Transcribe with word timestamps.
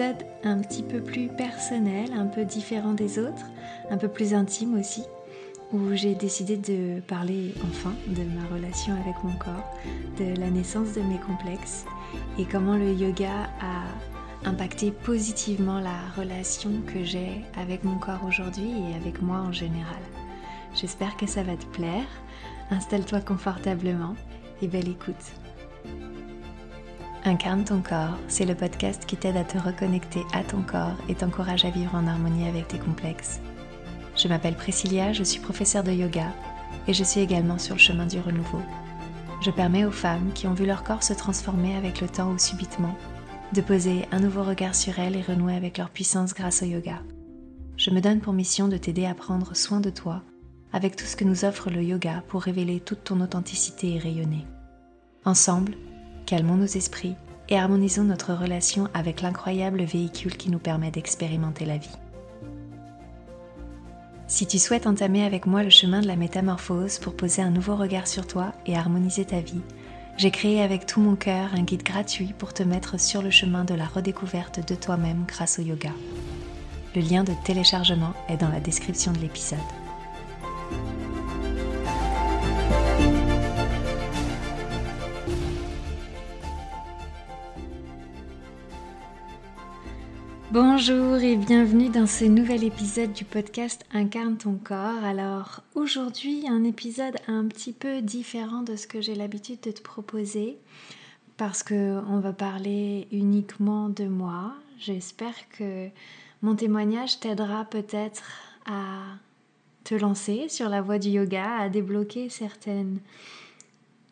Un 0.00 0.58
petit 0.58 0.82
peu 0.82 1.00
plus 1.00 1.28
personnel, 1.28 2.10
un 2.16 2.26
peu 2.26 2.44
différent 2.44 2.94
des 2.94 3.20
autres, 3.20 3.46
un 3.90 3.96
peu 3.96 4.08
plus 4.08 4.34
intime 4.34 4.76
aussi, 4.76 5.04
où 5.72 5.94
j'ai 5.94 6.16
décidé 6.16 6.56
de 6.56 7.00
parler 7.00 7.54
enfin 7.62 7.92
de 8.08 8.24
ma 8.24 8.44
relation 8.52 8.92
avec 8.94 9.14
mon 9.22 9.34
corps, 9.34 9.72
de 10.18 10.36
la 10.40 10.50
naissance 10.50 10.94
de 10.94 11.00
mes 11.02 11.18
complexes 11.18 11.84
et 12.40 12.44
comment 12.44 12.76
le 12.76 12.92
yoga 12.92 13.48
a 13.60 14.48
impacté 14.48 14.90
positivement 14.90 15.78
la 15.78 16.00
relation 16.16 16.72
que 16.92 17.04
j'ai 17.04 17.44
avec 17.56 17.84
mon 17.84 17.98
corps 17.98 18.24
aujourd'hui 18.26 18.72
et 18.90 18.96
avec 18.96 19.22
moi 19.22 19.38
en 19.38 19.52
général. 19.52 20.02
J'espère 20.74 21.16
que 21.16 21.26
ça 21.26 21.44
va 21.44 21.56
te 21.56 21.66
plaire. 21.66 22.08
Installe-toi 22.72 23.20
confortablement 23.20 24.16
et 24.60 24.66
belle 24.66 24.88
écoute. 24.88 25.14
Incarne 27.26 27.64
ton 27.64 27.80
corps, 27.80 28.18
c'est 28.28 28.44
le 28.44 28.54
podcast 28.54 29.06
qui 29.06 29.16
t'aide 29.16 29.38
à 29.38 29.44
te 29.44 29.56
reconnecter 29.56 30.20
à 30.34 30.44
ton 30.44 30.60
corps 30.60 30.96
et 31.08 31.14
t'encourage 31.14 31.64
à 31.64 31.70
vivre 31.70 31.94
en 31.94 32.06
harmonie 32.06 32.46
avec 32.46 32.68
tes 32.68 32.78
complexes. 32.78 33.40
Je 34.14 34.28
m'appelle 34.28 34.56
Priscilla, 34.56 35.14
je 35.14 35.22
suis 35.22 35.40
professeure 35.40 35.84
de 35.84 35.90
yoga 35.90 36.26
et 36.86 36.92
je 36.92 37.02
suis 37.02 37.20
également 37.20 37.58
sur 37.58 37.76
le 37.76 37.80
chemin 37.80 38.04
du 38.04 38.20
renouveau. 38.20 38.60
Je 39.40 39.50
permets 39.50 39.86
aux 39.86 39.90
femmes 39.90 40.32
qui 40.34 40.46
ont 40.46 40.52
vu 40.52 40.66
leur 40.66 40.84
corps 40.84 41.02
se 41.02 41.14
transformer 41.14 41.74
avec 41.76 42.02
le 42.02 42.08
temps 42.08 42.30
ou 42.30 42.38
subitement 42.38 42.94
de 43.54 43.62
poser 43.62 44.06
un 44.12 44.20
nouveau 44.20 44.42
regard 44.42 44.74
sur 44.74 44.98
elles 44.98 45.16
et 45.16 45.22
renouer 45.22 45.56
avec 45.56 45.78
leur 45.78 45.88
puissance 45.88 46.34
grâce 46.34 46.62
au 46.62 46.66
yoga. 46.66 47.00
Je 47.78 47.90
me 47.90 48.02
donne 48.02 48.20
pour 48.20 48.34
mission 48.34 48.68
de 48.68 48.76
t'aider 48.76 49.06
à 49.06 49.14
prendre 49.14 49.56
soin 49.56 49.80
de 49.80 49.90
toi 49.90 50.22
avec 50.74 50.94
tout 50.94 51.06
ce 51.06 51.16
que 51.16 51.24
nous 51.24 51.46
offre 51.46 51.70
le 51.70 51.82
yoga 51.82 52.22
pour 52.28 52.42
révéler 52.42 52.80
toute 52.80 53.04
ton 53.04 53.22
authenticité 53.22 53.94
et 53.94 53.98
rayonner. 53.98 54.44
Ensemble, 55.24 55.74
calmons 56.26 56.56
nos 56.56 56.64
esprits 56.64 57.14
et 57.48 57.58
harmonisons 57.58 58.04
notre 58.04 58.32
relation 58.32 58.88
avec 58.94 59.20
l'incroyable 59.20 59.82
véhicule 59.82 60.36
qui 60.36 60.50
nous 60.50 60.58
permet 60.58 60.90
d'expérimenter 60.90 61.64
la 61.64 61.78
vie. 61.78 61.96
Si 64.26 64.46
tu 64.46 64.58
souhaites 64.58 64.86
entamer 64.86 65.24
avec 65.24 65.46
moi 65.46 65.62
le 65.62 65.70
chemin 65.70 66.00
de 66.00 66.06
la 66.06 66.16
métamorphose 66.16 66.98
pour 66.98 67.14
poser 67.14 67.42
un 67.42 67.50
nouveau 67.50 67.76
regard 67.76 68.06
sur 68.06 68.26
toi 68.26 68.52
et 68.66 68.76
harmoniser 68.76 69.26
ta 69.26 69.40
vie, 69.40 69.60
j'ai 70.16 70.30
créé 70.30 70.62
avec 70.62 70.86
tout 70.86 71.00
mon 71.00 71.16
cœur 71.16 71.50
un 71.54 71.62
guide 71.62 71.82
gratuit 71.82 72.32
pour 72.38 72.54
te 72.54 72.62
mettre 72.62 72.98
sur 72.98 73.20
le 73.20 73.30
chemin 73.30 73.64
de 73.64 73.74
la 73.74 73.86
redécouverte 73.86 74.66
de 74.66 74.74
toi-même 74.74 75.24
grâce 75.26 75.58
au 75.58 75.62
yoga. 75.62 75.90
Le 76.94 77.02
lien 77.02 77.24
de 77.24 77.32
téléchargement 77.44 78.14
est 78.28 78.36
dans 78.36 78.48
la 78.48 78.60
description 78.60 79.12
de 79.12 79.18
l'épisode. 79.18 79.58
Bonjour 90.54 91.16
et 91.16 91.34
bienvenue 91.34 91.88
dans 91.88 92.06
ce 92.06 92.24
nouvel 92.24 92.62
épisode 92.62 93.12
du 93.12 93.24
podcast 93.24 93.84
Incarne 93.92 94.36
ton 94.36 94.54
corps. 94.54 95.02
Alors 95.02 95.62
aujourd'hui 95.74 96.46
un 96.48 96.62
épisode 96.62 97.16
un 97.26 97.48
petit 97.48 97.72
peu 97.72 98.00
différent 98.02 98.62
de 98.62 98.76
ce 98.76 98.86
que 98.86 99.00
j'ai 99.00 99.16
l'habitude 99.16 99.60
de 99.62 99.72
te 99.72 99.82
proposer 99.82 100.56
parce 101.36 101.64
que 101.64 101.98
on 102.08 102.20
va 102.20 102.32
parler 102.32 103.08
uniquement 103.10 103.88
de 103.88 104.04
moi. 104.04 104.54
J'espère 104.78 105.34
que 105.58 105.88
mon 106.40 106.54
témoignage 106.54 107.18
t'aidera 107.18 107.64
peut-être 107.64 108.22
à 108.64 109.00
te 109.82 109.96
lancer 109.96 110.48
sur 110.48 110.68
la 110.68 110.82
voie 110.82 111.00
du 111.00 111.08
yoga, 111.08 111.62
à 111.62 111.68
débloquer 111.68 112.28
certaines 112.28 113.00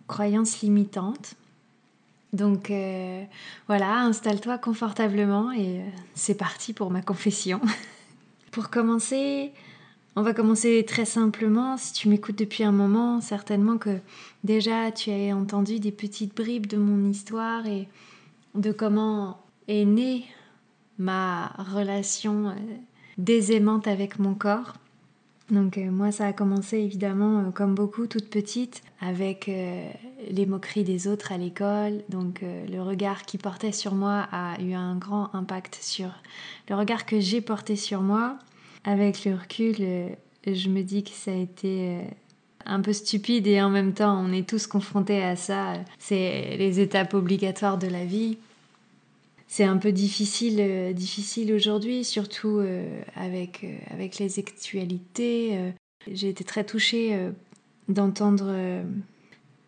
croyances 0.08 0.60
limitantes 0.60 1.36
donc 2.32 2.70
euh, 2.70 3.24
voilà, 3.68 4.00
installe-toi 4.00 4.56
confortablement 4.58 5.52
et 5.52 5.80
euh, 5.80 5.88
c'est 6.14 6.36
parti 6.36 6.72
pour 6.72 6.90
ma 6.90 7.02
confession. 7.02 7.60
pour 8.50 8.70
commencer, 8.70 9.52
on 10.16 10.22
va 10.22 10.32
commencer 10.32 10.84
très 10.86 11.04
simplement. 11.04 11.76
Si 11.76 11.92
tu 11.92 12.08
m'écoutes 12.08 12.38
depuis 12.38 12.64
un 12.64 12.72
moment, 12.72 13.20
certainement 13.20 13.76
que 13.76 13.98
déjà 14.44 14.90
tu 14.92 15.10
as 15.10 15.36
entendu 15.36 15.78
des 15.78 15.92
petites 15.92 16.34
bribes 16.34 16.66
de 16.66 16.78
mon 16.78 17.10
histoire 17.10 17.66
et 17.66 17.86
de 18.54 18.72
comment 18.72 19.42
est 19.68 19.84
née 19.84 20.24
ma 20.98 21.48
relation 21.58 22.48
euh, 22.48 22.54
désaimante 23.18 23.86
avec 23.86 24.18
mon 24.18 24.34
corps. 24.34 24.74
Donc 25.50 25.76
euh, 25.76 25.90
moi 25.90 26.12
ça 26.12 26.26
a 26.26 26.32
commencé 26.32 26.78
évidemment 26.78 27.40
euh, 27.40 27.50
comme 27.50 27.74
beaucoup 27.74 28.06
toute 28.06 28.30
petite 28.30 28.82
avec 29.00 29.48
euh, 29.48 29.90
les 30.30 30.46
moqueries 30.46 30.84
des 30.84 31.08
autres 31.08 31.32
à 31.32 31.38
l'école. 31.38 32.02
Donc 32.08 32.42
le 32.42 32.80
regard 32.80 33.22
qui 33.22 33.38
portait 33.38 33.72
sur 33.72 33.94
moi 33.94 34.28
a 34.30 34.60
eu 34.60 34.72
un 34.72 34.96
grand 34.96 35.34
impact 35.34 35.78
sur 35.80 36.08
le 36.68 36.76
regard 36.76 37.06
que 37.06 37.20
j'ai 37.20 37.40
porté 37.40 37.76
sur 37.76 38.00
moi. 38.00 38.38
Avec 38.84 39.24
le 39.24 39.34
recul, 39.34 39.76
je 40.46 40.68
me 40.68 40.82
dis 40.82 41.04
que 41.04 41.10
ça 41.10 41.32
a 41.32 41.34
été 41.34 41.98
un 42.64 42.80
peu 42.80 42.92
stupide 42.92 43.46
et 43.46 43.60
en 43.60 43.70
même 43.70 43.92
temps 43.92 44.20
on 44.24 44.32
est 44.32 44.48
tous 44.48 44.66
confrontés 44.66 45.22
à 45.22 45.36
ça. 45.36 45.74
C'est 45.98 46.56
les 46.56 46.80
étapes 46.80 47.14
obligatoires 47.14 47.78
de 47.78 47.88
la 47.88 48.04
vie 48.04 48.38
c'est 49.52 49.64
un 49.64 49.76
peu 49.76 49.92
difficile, 49.92 50.56
euh, 50.60 50.94
difficile 50.94 51.52
aujourd'hui, 51.52 52.04
surtout 52.04 52.60
euh, 52.60 53.02
avec, 53.14 53.64
euh, 53.64 53.76
avec 53.90 54.18
les 54.18 54.38
actualités. 54.38 55.74
J'ai 56.10 56.30
été 56.30 56.42
très 56.42 56.64
touchée 56.64 57.30
d'entendre 57.86 58.50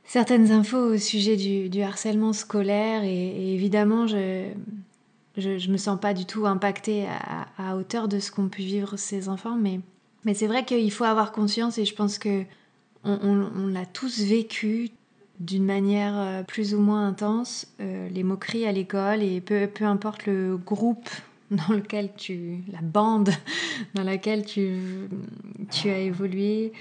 certaines 0.05 0.50
infos 0.53 0.95
au 0.95 0.97
sujet 0.97 1.37
du, 1.69 1.83
harcèlement 1.83 2.33
scolaire 2.33 3.05
et, 3.05 3.55
évidemment, 3.55 4.06
je, 4.06 4.49
je, 5.37 5.71
me 5.71 5.77
sens 5.77 6.01
pas 6.01 6.15
du 6.15 6.25
tout 6.25 6.47
impactée 6.47 7.06
à, 7.59 7.77
hauteur 7.77 8.09
de 8.09 8.19
ce 8.21 8.33
qu'ont 8.33 8.49
pu 8.49 8.62
vivre 8.62 8.97
ces 8.97 9.28
enfants, 9.28 9.56
mais, 9.56 9.81
mais 10.25 10.33
c'est 10.33 10.47
vrai 10.49 10.65
qu'il 10.65 10.91
faut 10.91 11.05
avoir 11.05 11.31
conscience 11.31 11.77
et 11.77 11.84
je 11.84 11.95
pense 11.95 12.19
que 12.19 12.45
on, 13.05 13.19
on 13.22 13.66
l'a 13.66 13.84
tous 13.84 14.22
vécu, 14.22 14.91
d'une 15.41 15.65
manière 15.65 16.15
euh, 16.17 16.43
plus 16.43 16.75
ou 16.75 16.81
moins 16.81 17.09
intense 17.09 17.67
euh, 17.81 18.09
les 18.09 18.22
moqueries 18.22 18.67
à 18.67 18.72
l'école 18.72 19.22
et 19.22 19.41
peu, 19.41 19.67
peu 19.67 19.84
importe 19.84 20.27
le 20.27 20.56
groupe 20.56 21.09
dans 21.50 21.75
lequel 21.75 22.11
tu 22.17 22.59
la 22.72 22.81
bande 22.81 23.31
dans 23.95 24.05
laquelle 24.05 24.45
tu, 24.45 25.09
tu 25.71 25.91
as 25.91 25.99
évolué 25.99 26.72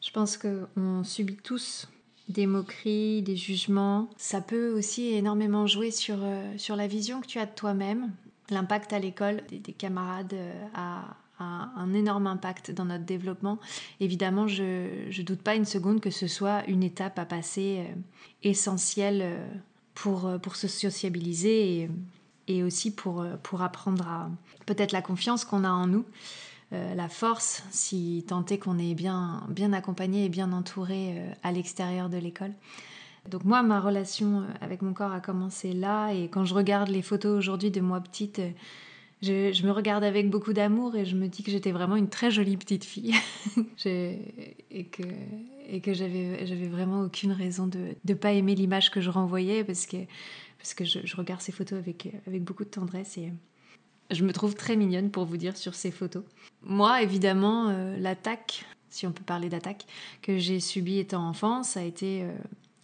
je 0.00 0.10
pense 0.12 0.36
qu'on 0.36 1.02
subit 1.02 1.36
tous 1.36 1.88
des 2.28 2.46
moqueries, 2.46 3.22
des 3.22 3.36
jugements. 3.36 4.08
Ça 4.16 4.40
peut 4.40 4.70
aussi 4.70 5.14
énormément 5.14 5.66
jouer 5.66 5.90
sur, 5.90 6.18
euh, 6.20 6.52
sur 6.58 6.76
la 6.76 6.86
vision 6.86 7.20
que 7.20 7.26
tu 7.26 7.40
as 7.40 7.46
de 7.46 7.54
toi-même, 7.54 8.12
l'impact 8.50 8.92
à 8.92 9.00
l'école 9.00 9.42
des, 9.48 9.58
des 9.58 9.72
camarades 9.72 10.34
à, 10.74 11.16
un 11.38 11.92
énorme 11.92 12.26
impact 12.26 12.70
dans 12.70 12.86
notre 12.86 13.04
développement. 13.04 13.58
Évidemment, 14.00 14.48
je 14.48 14.62
ne 15.06 15.22
doute 15.22 15.42
pas 15.42 15.54
une 15.54 15.64
seconde 15.64 16.00
que 16.00 16.10
ce 16.10 16.26
soit 16.26 16.64
une 16.66 16.82
étape 16.82 17.18
à 17.18 17.24
passer 17.24 17.86
euh, 17.86 17.94
essentielle 18.42 19.20
euh, 19.22 19.46
pour, 19.94 20.26
euh, 20.26 20.38
pour 20.38 20.56
se 20.56 20.68
sociabiliser 20.68 21.82
et, 21.82 21.90
et 22.48 22.62
aussi 22.62 22.94
pour, 22.94 23.26
pour 23.42 23.62
apprendre 23.62 24.06
à 24.08 24.30
peut-être 24.66 24.92
la 24.92 25.02
confiance 25.02 25.44
qu'on 25.44 25.64
a 25.64 25.70
en 25.70 25.86
nous. 25.86 26.04
la 26.72 27.08
force, 27.08 27.64
si 27.70 28.24
tant 28.26 28.44
est 28.46 28.58
qu'on 28.58 28.78
est 28.78 28.94
bien, 28.94 29.44
bien 29.48 29.72
accompagné 29.72 30.24
et 30.24 30.28
bien 30.28 30.52
entouré 30.52 31.22
à 31.42 31.52
l'extérieur 31.52 32.08
de 32.08 32.18
l'école. 32.18 32.52
Donc 33.28 33.44
moi, 33.44 33.62
ma 33.62 33.80
relation 33.80 34.44
avec 34.60 34.82
mon 34.82 34.92
corps 34.92 35.12
a 35.12 35.20
commencé 35.20 35.72
là 35.72 36.12
et 36.12 36.28
quand 36.28 36.44
je 36.44 36.54
regarde 36.54 36.88
les 36.88 37.02
photos 37.02 37.36
aujourd'hui 37.36 37.70
de 37.72 37.80
moi 37.80 38.00
petite, 38.00 38.40
je, 39.22 39.66
me 39.66 39.70
regarde 39.70 40.04
avec 40.04 40.30
beaucoup 40.30 40.52
d'amour 40.52 40.96
et 40.96 41.04
je 41.04 41.16
me 41.16 41.28
dis 41.28 41.42
que 41.42 41.50
j'étais 41.50 41.72
vraiment 41.72 41.96
une 41.96 42.08
très 42.08 42.30
jolie 42.30 42.56
petite 42.56 42.84
fille 42.84 43.14
et 43.84 44.84
que, 44.84 45.94
j'avais, 45.94 46.68
vraiment 46.68 47.02
aucune 47.02 47.32
raison 47.32 47.66
de 47.66 47.96
ne 48.06 48.14
pas 48.14 48.32
aimer 48.32 48.54
l'image 48.54 48.90
que 48.90 49.00
je 49.00 49.10
renvoyais 49.10 49.64
parce 49.64 49.86
que, 49.86 50.84
je, 50.84 51.16
regarde 51.16 51.40
ces 51.40 51.52
photos 51.52 51.78
avec, 51.78 52.08
avec 52.26 52.42
beaucoup 52.42 52.64
de 52.64 52.70
tendresse 52.70 53.16
et 53.18 53.32
je 54.10 54.24
me 54.24 54.32
trouve 54.32 54.54
très 54.54 54.76
mignonne 54.76 55.10
pour 55.10 55.24
vous 55.24 55.36
dire 55.36 55.56
sur 55.56 55.74
ces 55.74 55.90
photos. 55.90 56.22
Moi, 56.62 57.02
évidemment, 57.02 57.68
euh, 57.68 57.96
l'attaque, 57.98 58.64
si 58.88 59.06
on 59.06 59.12
peut 59.12 59.24
parler 59.24 59.48
d'attaque, 59.48 59.86
que 60.22 60.38
j'ai 60.38 60.60
subie 60.60 60.98
étant 60.98 61.26
enfant, 61.28 61.62
ça 61.62 61.80
a 61.80 61.82
été 61.82 62.22
euh, 62.22 62.32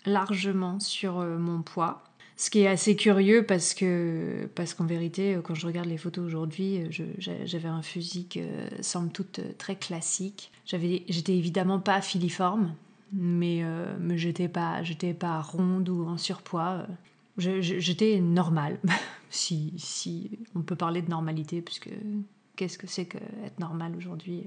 largement 0.04 0.80
sur 0.80 1.20
euh, 1.20 1.38
mon 1.38 1.62
poids 1.62 2.02
ce 2.36 2.50
qui 2.50 2.60
est 2.60 2.66
assez 2.66 2.96
curieux 2.96 3.44
parce 3.44 3.74
que 3.74 4.48
parce 4.54 4.74
qu'en 4.74 4.86
vérité, 4.86 5.38
quand 5.44 5.54
je 5.54 5.66
regarde 5.66 5.88
les 5.88 5.98
photos 5.98 6.24
aujourd'hui, 6.24 6.80
j'avais 7.18 7.68
un 7.68 7.82
physique 7.82 8.38
euh, 8.38 8.68
somme 8.80 9.10
toute 9.10 9.40
très 9.58 9.76
classique. 9.76 10.50
J'avais, 10.64 11.04
j'étais 11.08 11.36
évidemment 11.36 11.78
pas 11.78 12.00
filiforme, 12.00 12.74
mais 13.12 13.60
euh, 13.62 13.94
mais 14.00 14.18
j'étais 14.18 14.48
pas 14.48 14.82
j'étais 14.82 15.14
pas 15.14 15.40
ronde 15.40 15.88
ou 15.88 16.06
en 16.06 16.16
surpoids. 16.16 16.86
j'étais 17.36 18.20
normale, 18.20 18.78
si 19.30 19.74
si 19.76 20.38
on 20.54 20.62
peut 20.62 20.76
parler 20.76 21.02
de 21.02 21.10
normalité, 21.10 21.60
puisque 21.60 21.90
qu'est-ce 22.56 22.78
que 22.78 22.86
c'est 22.86 23.06
que 23.06 23.18
être 23.44 23.58
normal 23.58 23.94
aujourd'hui 23.96 24.44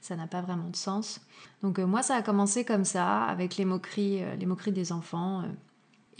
Ça 0.00 0.16
n'a 0.16 0.26
pas 0.26 0.40
vraiment 0.40 0.70
de 0.70 0.76
sens. 0.76 1.20
Donc 1.62 1.78
euh, 1.78 1.86
moi, 1.86 2.02
ça 2.02 2.16
a 2.16 2.22
commencé 2.22 2.64
comme 2.64 2.84
ça, 2.84 3.24
avec 3.24 3.58
les 3.58 3.66
moqueries 3.66 4.22
les 4.38 4.46
moqueries 4.46 4.72
des 4.72 4.92
enfants 4.92 5.44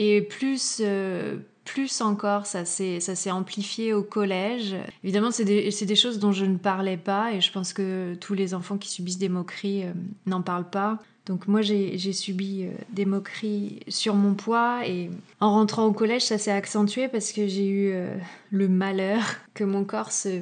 et 0.03 0.21
plus, 0.21 0.81
euh, 0.81 1.37
plus 1.65 2.01
encore, 2.01 2.47
ça 2.47 2.65
s'est 2.65 3.31
amplifié 3.31 3.95
au 3.95 4.03
collège. 4.03 4.75
Évidemment, 5.05 5.31
c'est 5.31 5.45
des, 5.45 5.97
choses 5.97 6.19
dont 6.19 6.33
je 6.33 6.45
ne 6.45 6.57
parlais 6.57 6.97
pas 6.97 7.33
et 7.33 7.41
je 7.41 7.53
pense 7.53 7.73
que 7.73 8.15
tous 8.15 8.35
les 8.35 8.55
enfants 8.55 8.79
qui 8.79 8.89
subissent 8.89 9.19
des 9.19 9.29
moqueries 9.29 9.85
euh, 9.85 9.93
n'en 10.27 10.43
parlent 10.43 10.71
pas. 10.71 10.99
Donc 11.25 11.47
moi 11.47 11.63
j'ai 11.63 12.13
subi 12.13 12.65
euh, 12.65 12.73
des 12.91 13.05
moqueries 13.05 13.79
sur 13.87 14.17
mon 14.17 14.35
poids 14.35 14.85
et 14.89 15.09
en 15.39 15.53
rentrant 15.53 15.87
au 15.87 15.93
collège 15.93 16.23
ça 16.23 16.37
s'est 16.37 16.51
accentué 16.51 17.07
parce 17.07 17.31
que 17.31 17.47
j'ai 17.47 17.69
eu 17.69 17.95
le 18.51 18.69
malheur 18.69 19.23
que 19.55 19.63
mon 19.63 19.85
corps 19.85 20.11
se, 20.11 20.41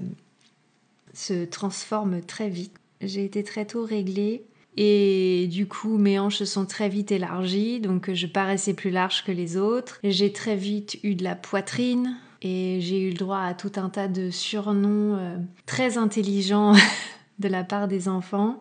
se 1.13 1.45
transforme 1.45 2.23
très 2.23 2.49
vite. 2.49 2.73
J'ai 3.03 3.27
été 3.27 3.45
très 3.45 3.67
tôt 3.67 3.85
réglée 3.85 4.43
et 4.77 5.49
du 5.51 5.67
coup, 5.67 5.99
mes 5.99 6.19
hanches 6.19 6.37
se 6.37 6.45
sont 6.45 6.65
très 6.65 6.89
vite 6.89 7.13
élargies, 7.13 7.81
donc 7.81 8.13
je 8.13 8.27
paraissais 8.27 8.75
plus 8.75 8.91
large 8.91 9.25
que 9.25 9.33
les 9.33 9.57
autres. 9.57 9.99
J'ai 10.05 10.33
très 10.33 10.57
vite 10.57 10.99
eu 11.03 11.15
de 11.15 11.25
la 11.25 11.35
poitrine 11.35 12.17
et 12.43 12.79
j'ai 12.81 13.01
eu 13.01 13.11
le 13.11 13.17
droit 13.17 13.41
à 13.41 13.55
tout 13.55 13.73
un 13.77 13.89
tas 13.89 14.09
de 14.09 14.31
surnoms 14.31 15.17
euh, 15.17 15.37
très 15.67 15.99
intelligents 15.99 16.75
de 17.41 17.49
la 17.49 17.65
part 17.65 17.89
des 17.89 18.09
enfants. 18.09 18.61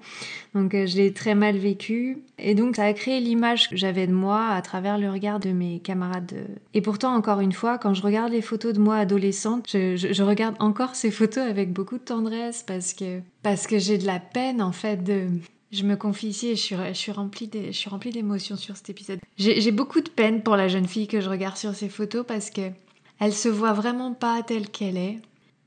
Donc 0.55 0.73
euh, 0.73 0.87
je 0.87 0.97
l'ai 0.97 1.13
très 1.13 1.35
mal 1.35 1.57
vécu. 1.57 2.23
Et 2.39 2.55
donc 2.55 2.77
ça 2.77 2.85
a 2.85 2.93
créé 2.93 3.19
l'image 3.19 3.69
que 3.69 3.77
j'avais 3.77 4.07
de 4.07 4.13
moi 4.13 4.47
à 4.47 4.61
travers 4.61 4.97
le 4.97 5.11
regard 5.11 5.39
de 5.39 5.51
mes 5.51 5.79
camarades. 5.79 6.33
Et 6.73 6.81
pourtant, 6.81 7.13
encore 7.13 7.39
une 7.39 7.51
fois, 7.51 7.77
quand 7.77 7.93
je 7.93 8.01
regarde 8.01 8.31
les 8.31 8.41
photos 8.41 8.73
de 8.73 8.79
moi 8.79 8.97
adolescente, 8.97 9.65
je, 9.69 10.23
regarde 10.23 10.55
encore 10.59 10.95
ces 10.95 11.11
photos 11.11 11.43
avec 11.43 11.71
beaucoup 11.71 11.97
de 11.97 12.03
tendresse 12.03 12.63
parce 12.63 12.93
que, 12.93 13.19
parce 13.43 13.67
que 13.67 13.77
j'ai 13.77 13.97
de 13.97 14.07
la 14.07 14.19
peine 14.19 14.61
en 14.61 14.71
fait 14.71 15.03
de, 15.03 15.27
je 15.71 15.83
me 15.83 15.95
confie 15.95 16.29
ici 16.29 16.47
et 16.47 16.55
je 16.55 16.61
suis, 16.61 16.75
je 16.75 16.93
suis 16.93 17.11
remplie 17.11 18.11
d'émotions 18.11 18.55
sur 18.55 18.75
cet 18.75 18.89
épisode. 18.89 19.19
J'ai 19.37 19.71
beaucoup 19.71 20.01
de 20.01 20.09
peine 20.09 20.41
pour 20.41 20.55
la 20.55 20.67
jeune 20.67 20.87
fille 20.87 21.07
que 21.07 21.21
je 21.21 21.29
regarde 21.29 21.57
sur 21.57 21.75
ces 21.75 21.89
photos 21.89 22.25
parce 22.25 22.49
que 22.49 22.71
elle 23.19 23.33
se 23.33 23.49
voit 23.49 23.73
vraiment 23.73 24.13
pas 24.13 24.41
telle 24.43 24.69
qu'elle 24.69 24.97
est. 24.97 25.19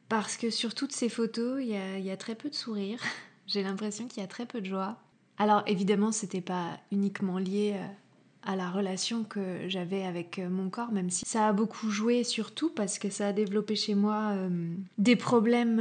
Parce 0.09 0.37
que 0.37 0.51
sur 0.51 0.75
toutes 0.75 0.93
ces 0.93 1.09
photos, 1.09 1.63
il 1.63 1.69
y 2.05 2.11
a, 2.11 2.17
très 2.17 2.35
peu 2.35 2.51
de 2.51 2.55
sourires. 2.55 3.01
J'ai 3.47 3.63
l'impression 3.63 4.07
qu'il 4.09 4.21
y 4.21 4.25
a 4.25 4.29
très 4.29 4.47
peu 4.47 4.61
de 4.61 4.67
joie. 4.67 4.97
Alors 5.39 5.63
évidemment, 5.67 6.13
c'était 6.13 6.41
pas 6.41 6.79
uniquement 6.91 7.39
lié 7.39 7.75
euh, 7.77 7.87
à 8.43 8.57
la 8.57 8.71
relation 8.71 9.25
que 9.25 9.69
j'avais 9.69 10.05
avec 10.05 10.39
euh, 10.39 10.49
mon 10.49 10.69
corps, 10.69 10.93
même 10.93 11.11
si 11.11 11.25
ça 11.27 11.49
a 11.49 11.53
beaucoup 11.53 11.91
joué, 11.91 12.25
surtout 12.25 12.71
parce 12.71 12.99
que 12.99 13.09
ça 13.09 13.29
a 13.29 13.33
développé 13.33 13.75
chez 13.75 13.95
moi 13.95 14.33
euh, 14.33 14.75
des 14.99 15.17
problèmes 15.17 15.81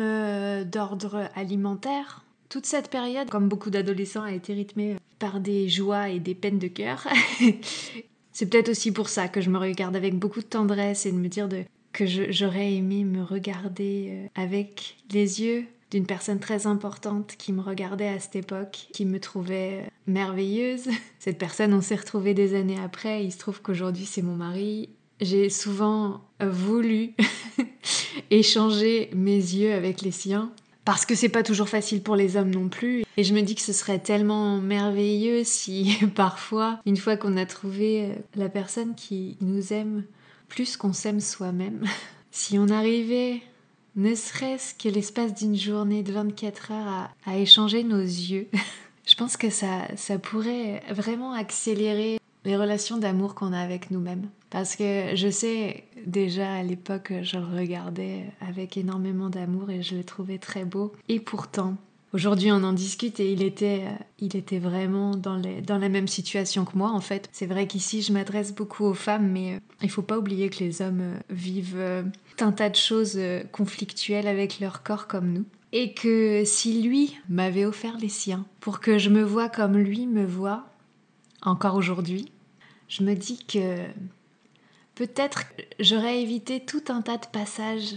d'ordre 0.65 1.29
alimentaire 1.35 2.23
toute 2.51 2.65
cette 2.65 2.89
période, 2.89 3.29
comme 3.29 3.47
beaucoup 3.47 3.69
d'adolescents, 3.69 4.23
a 4.23 4.33
été 4.33 4.53
rythmée 4.53 4.97
par 5.19 5.39
des 5.39 5.69
joies 5.69 6.09
et 6.09 6.19
des 6.19 6.35
peines 6.35 6.59
de 6.59 6.67
cœur. 6.67 7.07
C'est 8.33 8.45
peut-être 8.45 8.69
aussi 8.69 8.91
pour 8.91 9.07
ça 9.07 9.29
que 9.29 9.39
je 9.39 9.49
me 9.49 9.57
regarde 9.57 9.95
avec 9.95 10.19
beaucoup 10.19 10.41
de 10.41 10.45
tendresse 10.45 11.05
et 11.05 11.13
de 11.13 11.17
me 11.17 11.29
dire 11.29 11.47
que 11.93 12.05
j'aurais 12.05 12.73
aimé 12.73 13.05
me 13.05 13.23
regarder 13.23 14.09
euh, 14.11 14.27
avec 14.35 14.97
les 15.11 15.41
yeux 15.41 15.65
d'une 15.91 16.05
personne 16.05 16.39
très 16.39 16.67
importante 16.67 17.35
qui 17.37 17.53
me 17.53 17.61
regardait 17.61 18.09
à 18.09 18.19
cette 18.19 18.35
époque, 18.35 18.87
qui 18.91 19.05
me 19.05 19.19
trouvait 19.19 19.83
euh, 19.85 19.89
merveilleuse. 20.07 20.89
Cette 21.19 21.37
personne, 21.37 21.73
on 21.73 21.81
s'est 21.81 21.95
retrouvés 21.95 22.33
des 22.33 22.55
années 22.55 22.79
après. 22.83 23.23
Il 23.23 23.31
se 23.31 23.37
trouve 23.37 23.61
qu'aujourd'hui, 23.61 24.05
c'est 24.05 24.21
mon 24.21 24.35
mari. 24.35 24.89
J'ai 25.19 25.49
souvent 25.49 26.21
voulu 26.41 27.13
échanger 28.29 29.09
mes 29.13 29.35
yeux 29.35 29.73
avec 29.73 30.01
les 30.01 30.11
siens 30.11 30.51
parce 30.85 31.05
que 31.05 31.15
c'est 31.15 31.29
pas 31.29 31.43
toujours 31.43 31.69
facile 31.69 32.01
pour 32.01 32.15
les 32.15 32.37
hommes 32.37 32.49
non 32.49 32.69
plus. 32.69 33.03
Et 33.17 33.23
je 33.23 33.33
me 33.33 33.41
dis 33.41 33.55
que 33.55 33.61
ce 33.61 33.73
serait 33.73 33.99
tellement 33.99 34.57
merveilleux 34.57 35.43
si 35.43 35.97
parfois, 36.15 36.79
une 36.85 36.97
fois 36.97 37.17
qu'on 37.17 37.37
a 37.37 37.45
trouvé 37.45 38.05
euh, 38.05 38.13
la 38.35 38.49
personne 38.49 38.95
qui 38.95 39.37
nous 39.41 39.73
aime 39.73 40.03
plus 40.47 40.77
qu'on 40.77 40.93
s'aime 40.93 41.19
soi-même, 41.19 41.83
si 42.31 42.57
on 42.57 42.69
arrivait, 42.69 43.41
ne 43.95 44.15
serait-ce 44.15 44.73
que 44.73 44.89
l'espace 44.89 45.33
d'une 45.33 45.55
journée 45.55 46.03
de 46.03 46.13
24 46.13 46.71
heures, 46.71 47.09
à, 47.25 47.37
échanger 47.37 47.83
nos 47.83 48.01
yeux, 48.01 48.47
je 49.07 49.15
pense 49.15 49.37
que 49.37 49.49
ça, 49.49 49.87
ça 49.95 50.17
pourrait 50.17 50.81
vraiment 50.89 51.33
accélérer 51.33 52.17
les 52.43 52.57
relations 52.57 52.97
d'amour 52.97 53.35
qu'on 53.35 53.53
a 53.53 53.59
avec 53.59 53.91
nous-mêmes. 53.91 54.27
Parce 54.51 54.75
que 54.75 55.15
je 55.15 55.29
sais, 55.31 55.85
déjà 56.05 56.53
à 56.53 56.61
l'époque, 56.61 57.13
je 57.23 57.37
le 57.37 57.45
regardais 57.45 58.25
avec 58.41 58.77
énormément 58.77 59.29
d'amour 59.29 59.71
et 59.71 59.81
je 59.81 59.95
le 59.95 60.03
trouvais 60.03 60.37
très 60.37 60.65
beau. 60.65 60.91
Et 61.09 61.19
pourtant, 61.19 61.77
Aujourd'hui, 62.13 62.51
on 62.51 62.63
en 62.63 62.73
discute 62.73 63.21
et 63.21 63.31
il 63.31 63.41
était, 63.41 63.85
euh, 63.85 64.03
il 64.19 64.35
était 64.35 64.59
vraiment 64.59 65.15
dans, 65.15 65.37
la 65.37 65.89
même 65.89 66.09
situation 66.09 66.65
que 66.65 66.77
moi, 66.77 66.91
en 66.91 66.99
fait. 66.99 67.29
C'est 67.31 67.45
vrai 67.45 67.67
qu'ici, 67.67 68.01
je 68.01 68.11
m'adresse 68.11 68.53
beaucoup 68.53 68.83
aux 68.83 68.93
femmes, 68.93 69.31
mais 69.31 69.53
euh, 69.53 69.59
il 69.81 69.89
faut 69.89 70.01
pas 70.01 70.17
oublier 70.17 70.49
que 70.49 70.61
les 70.61 70.81
hommes 70.81 70.99
euh, 70.99 71.15
vivent 71.29 72.03
un 72.41 72.51
tas 72.51 72.69
de 72.69 72.75
choses 72.75 73.17
conflictuelles 73.53 74.27
avec 74.27 74.59
leur 74.59 74.83
corps 74.83 75.07
comme 75.07 75.31
nous. 75.31 75.45
Et 75.71 75.93
que 75.93 76.43
si 76.43 76.81
lui 76.81 77.15
m'avait 77.29 77.63
offert 77.63 77.97
les 77.97 78.09
siens 78.09 78.45
pour 78.59 78.81
que 78.81 78.97
je 78.97 79.09
me 79.09 79.23
vois 79.23 79.47
comme 79.47 79.77
lui 79.77 80.05
me 80.05 80.25
voit, 80.25 80.65
encore 81.43 81.75
aujourd'hui, 81.75 82.29
je 82.89 83.03
me 83.03 83.13
dis 83.13 83.45
que 83.45 83.85
peut-être 85.01 85.45
j'aurais 85.79 86.21
évité 86.21 86.59
tout 86.59 86.83
un 86.89 87.01
tas 87.01 87.17
de 87.17 87.25
passages 87.25 87.95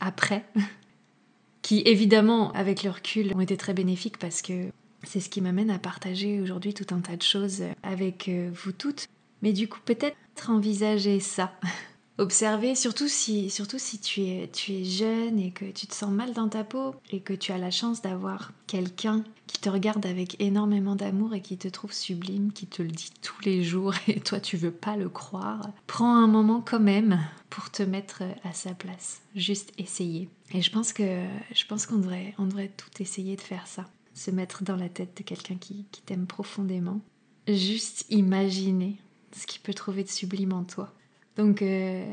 après, 0.00 0.44
qui 1.62 1.82
évidemment, 1.86 2.52
avec 2.52 2.82
le 2.82 2.90
recul, 2.90 3.32
ont 3.34 3.40
été 3.40 3.56
très 3.56 3.72
bénéfiques 3.72 4.18
parce 4.18 4.42
que 4.42 4.68
c'est 5.02 5.20
ce 5.20 5.30
qui 5.30 5.40
m'amène 5.40 5.70
à 5.70 5.78
partager 5.78 6.38
aujourd'hui 6.42 6.74
tout 6.74 6.94
un 6.94 7.00
tas 7.00 7.16
de 7.16 7.22
choses 7.22 7.62
avec 7.82 8.28
euh, 8.28 8.50
vous 8.52 8.72
toutes. 8.72 9.06
Mais 9.40 9.54
du 9.54 9.66
coup, 9.66 9.78
peut-être 9.82 10.50
envisager 10.50 11.20
ça 11.20 11.54
observer, 12.20 12.74
surtout 12.74 13.08
si, 13.08 13.48
surtout 13.48 13.78
si 13.78 13.98
tu, 13.98 14.20
es, 14.22 14.48
tu 14.52 14.72
es 14.72 14.84
jeune 14.84 15.38
et 15.38 15.50
que 15.50 15.64
tu 15.64 15.86
te 15.86 15.94
sens 15.94 16.12
mal 16.12 16.32
dans 16.34 16.48
ta 16.48 16.64
peau 16.64 16.94
et 17.10 17.20
que 17.20 17.32
tu 17.32 17.50
as 17.50 17.58
la 17.58 17.70
chance 17.70 18.02
d'avoir 18.02 18.52
quelqu'un 18.66 19.24
qui 19.46 19.58
te 19.58 19.70
regarde 19.70 20.04
avec 20.04 20.36
énormément 20.38 20.94
d'amour 20.94 21.34
et 21.34 21.40
qui 21.40 21.56
te 21.56 21.66
trouve 21.66 21.92
sublime, 21.92 22.52
qui 22.52 22.66
te 22.66 22.82
le 22.82 22.90
dit 22.90 23.10
tous 23.22 23.40
les 23.44 23.64
jours 23.64 23.94
et 24.06 24.20
toi 24.20 24.38
tu 24.38 24.56
veux 24.56 24.70
pas 24.70 24.96
le 24.96 25.08
croire. 25.08 25.70
Prends 25.86 26.14
un 26.14 26.26
moment 26.26 26.62
quand 26.64 26.78
même 26.78 27.20
pour 27.48 27.70
te 27.70 27.82
mettre 27.82 28.22
à 28.44 28.52
sa 28.52 28.74
place. 28.74 29.22
Juste 29.34 29.72
essayer. 29.78 30.28
Et 30.52 30.60
je 30.60 30.70
pense 30.70 30.92
que 30.92 31.24
je 31.54 31.66
pense 31.66 31.86
qu'on 31.86 31.98
devrait, 31.98 32.34
on 32.38 32.44
devrait 32.44 32.70
tout 32.76 33.02
essayer 33.02 33.34
de 33.36 33.40
faire 33.40 33.66
ça. 33.66 33.86
Se 34.14 34.30
mettre 34.30 34.62
dans 34.62 34.76
la 34.76 34.90
tête 34.90 35.16
de 35.16 35.22
quelqu'un 35.22 35.54
qui, 35.54 35.86
qui 35.90 36.02
t'aime 36.02 36.26
profondément. 36.26 37.00
Juste 37.48 38.04
imaginer 38.10 38.98
ce 39.34 39.46
qu'il 39.46 39.62
peut 39.62 39.72
trouver 39.72 40.04
de 40.04 40.08
sublime 40.08 40.52
en 40.52 40.64
toi. 40.64 40.92
Donc 41.36 41.62
euh, 41.62 42.04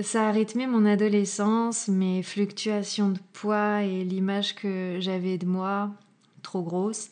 ça 0.00 0.28
a 0.28 0.32
rythmé 0.32 0.66
mon 0.66 0.84
adolescence, 0.86 1.88
mes 1.88 2.22
fluctuations 2.22 3.10
de 3.10 3.18
poids 3.32 3.82
et 3.82 4.04
l'image 4.04 4.54
que 4.54 4.98
j'avais 5.00 5.38
de 5.38 5.46
moi, 5.46 5.92
trop 6.42 6.62
grosse. 6.62 7.10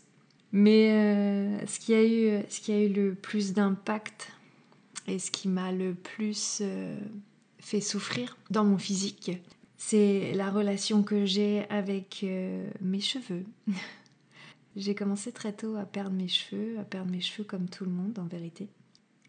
Mais 0.53 0.91
euh, 0.93 1.67
ce, 1.67 1.81
qui 1.81 1.95
a 1.95 2.05
eu, 2.05 2.43
ce 2.49 2.61
qui 2.61 2.73
a 2.73 2.81
eu 2.81 2.89
le 2.89 3.15
plus 3.15 3.53
d'impact 3.53 4.33
et 5.07 5.19
ce 5.19 5.31
qui 5.31 5.49
m'a 5.49 5.73
le 5.73 5.95
plus 5.95 6.59
euh, 6.61 6.99
fait 7.59 7.81
souffrir 7.81 8.37
dans 8.51 8.65
mon 8.65 8.79
physique, 8.79 9.33
c'est 9.79 10.33
la 10.35 10.51
relation 10.51 11.03
que 11.03 11.25
j'ai 11.25 11.69
avec 11.71 12.25
mes 12.81 13.01
cheveux. 13.01 13.45
j'ai 14.77 14.95
commencé 14.95 15.33
très 15.33 15.53
tôt 15.53 15.75
à 15.75 15.85
perdre 15.85 16.15
mes 16.15 16.29
cheveux, 16.29 16.79
à 16.79 16.85
perdre 16.85 17.11
mes 17.11 17.21
cheveux 17.21 17.45
comme 17.45 17.69
tout 17.69 17.85
le 17.85 17.91
monde 17.91 18.17
en 18.21 18.27
vérité. 18.27 18.69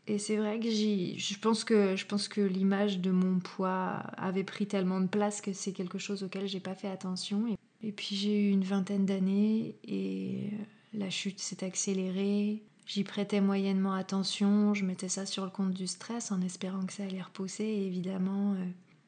Et 0.08 0.18
c'est 0.18 0.36
vrai 0.36 0.60
que 0.60 0.70
je 0.70 1.40
pense 1.40 1.64
que 1.64 1.96
je 1.96 2.06
pense 2.06 2.28
que 2.28 2.42
l'image 2.42 3.00
de 3.00 3.12
mon 3.12 3.40
poids 3.40 4.04
avait 4.18 4.44
pris 4.44 4.68
tellement 4.68 5.00
de 5.00 5.08
place 5.08 5.40
que 5.40 5.54
c'est 5.54 5.72
quelque 5.72 5.98
chose 5.98 6.24
auquel 6.24 6.46
j'ai 6.48 6.60
pas 6.60 6.76
fait 6.76 6.90
attention. 6.90 7.46
Et, 7.82 7.92
puis 7.92 8.16
j'ai 8.16 8.48
eu 8.48 8.52
une 8.52 8.64
vingtaine 8.64 9.06
d'années 9.06 9.76
et 9.88 10.50
la 10.94 11.10
chute 11.10 11.40
s'est 11.40 11.64
accélérée. 11.64 12.62
J'y 12.86 13.04
prêtais 13.06 13.40
moyennement 13.40 13.94
attention, 13.94 14.74
je 14.74 14.84
mettais 14.84 15.08
ça 15.08 15.26
sur 15.26 15.46
le 15.46 15.52
compte 15.52 15.72
du 15.72 15.88
stress 15.88 16.34
en 16.34 16.42
espérant 16.42 16.86
que 16.86 16.92
ça 16.92 17.04
allait 17.04 17.22
repousser 17.22 17.64
et 17.64 17.86
évidemment, 17.86 18.54
euh, 18.54 18.66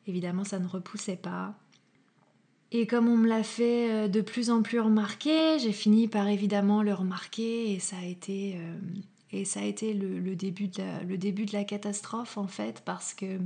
évidemment 0.08 0.46
ça 0.46 0.60
ne 0.60 0.68
repoussait 0.68 1.18
pas. 1.18 1.56
Et 2.72 2.88
comme 2.88 3.08
on 3.10 3.18
me 3.18 3.28
l'a 3.28 3.44
fait 3.44 3.92
euh, 3.92 4.08
de 4.08 4.22
plus 4.22 4.50
en 4.50 4.62
plus 4.62 4.80
remarquer, 4.80 5.60
j'ai 5.60 5.74
fini 5.74 6.08
par 6.08 6.28
évidemment 6.30 6.84
le 6.84 6.94
remarquer 6.94 7.74
et 7.74 7.80
ça 7.80 7.98
a 7.98 8.06
été 8.06 8.56
euh, 8.58 8.78
et 9.36 9.46
ça 9.46 9.60
a 9.60 9.64
été 9.64 9.94
le, 9.94 10.36
début 10.36 10.68
de 10.68 10.82
la, 10.82 11.04
le 11.04 11.18
début 11.18 11.46
de 11.46 11.54
la 11.54 11.64
catastrophe 11.64 12.38
en 12.38 12.48
fait, 12.48 12.82
parce 12.86 13.14
que 13.14 13.40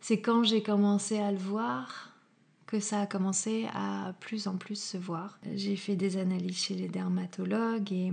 c'est 0.00 0.20
quand 0.20 0.44
j'ai 0.44 0.62
commencé 0.62 1.18
à 1.18 1.32
le 1.32 1.38
voir 1.38 2.12
que 2.66 2.80
ça 2.80 3.00
a 3.00 3.06
commencé 3.06 3.66
à 3.74 4.14
plus 4.20 4.48
en 4.48 4.56
plus 4.56 4.80
se 4.80 4.96
voir. 4.96 5.38
J'ai 5.54 5.76
fait 5.76 5.96
des 5.96 6.16
analyses 6.16 6.58
chez 6.58 6.74
les 6.74 6.88
dermatologues 6.88 7.92
et, 7.92 8.12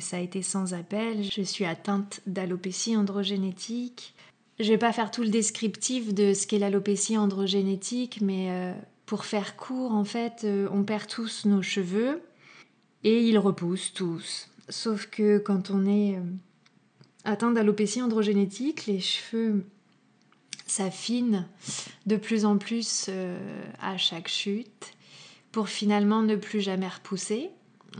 ça 0.00 0.16
a 0.16 0.20
été 0.20 0.40
sans 0.40 0.72
appel. 0.72 1.22
Je 1.22 1.42
suis 1.42 1.66
atteinte 1.66 2.22
d'alopécie 2.26 2.96
androgénétique. 2.96 4.14
Je 4.58 4.70
vais 4.70 4.78
pas 4.78 4.92
faire 4.92 5.10
tout 5.10 5.20
le 5.22 5.28
descriptif 5.28 6.14
de 6.14 6.32
ce 6.32 6.46
qu'est 6.46 6.58
l'alopécie 6.58 7.18
androgénétique, 7.18 8.20
mais 8.22 8.50
euh, 8.50 8.72
pour 9.04 9.26
faire 9.26 9.54
court, 9.54 9.92
en 9.92 10.04
fait, 10.04 10.44
euh, 10.44 10.66
on 10.72 10.82
perd 10.82 11.08
tous 11.08 11.44
nos 11.44 11.60
cheveux 11.60 12.22
et 13.04 13.22
ils 13.22 13.38
repoussent 13.38 13.92
tous. 13.92 14.48
Sauf 14.68 15.06
que 15.06 15.38
quand 15.38 15.70
on 15.70 15.86
est 15.86 16.16
euh, 16.16 16.22
atteint 17.24 17.50
d'alopécie 17.52 18.02
androgénétique, 18.02 18.86
les 18.86 19.00
cheveux 19.00 19.64
s'affine 20.66 21.46
de 22.06 22.16
plus 22.16 22.44
en 22.44 22.56
plus 22.56 23.10
à 23.78 23.98
chaque 23.98 24.28
chute 24.28 24.94
pour 25.50 25.68
finalement 25.68 26.22
ne 26.22 26.36
plus 26.36 26.62
jamais 26.62 26.88
repousser. 26.88 27.50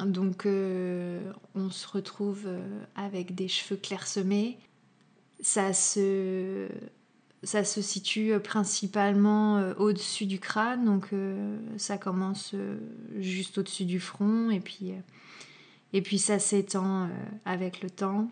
Donc 0.06 0.46
on 0.46 1.70
se 1.70 1.86
retrouve 1.86 2.48
avec 2.94 3.34
des 3.34 3.48
cheveux 3.48 3.76
clairsemés. 3.76 4.58
Ça 5.42 5.74
se 5.74 6.68
ça 7.42 7.64
se 7.64 7.82
situe 7.82 8.38
principalement 8.38 9.58
euh, 9.58 9.74
au-dessus 9.76 10.26
du 10.26 10.38
crâne, 10.38 10.84
donc 10.84 11.08
euh, 11.12 11.58
ça 11.76 11.98
commence 11.98 12.52
euh, 12.54 12.76
juste 13.18 13.58
au-dessus 13.58 13.84
du 13.84 13.98
front 13.98 14.50
et 14.50 14.60
puis, 14.60 14.92
et 15.92 16.02
puis 16.02 16.18
ça 16.18 16.38
s'étend 16.38 17.08
avec 17.44 17.82
le 17.82 17.90
temps, 17.90 18.28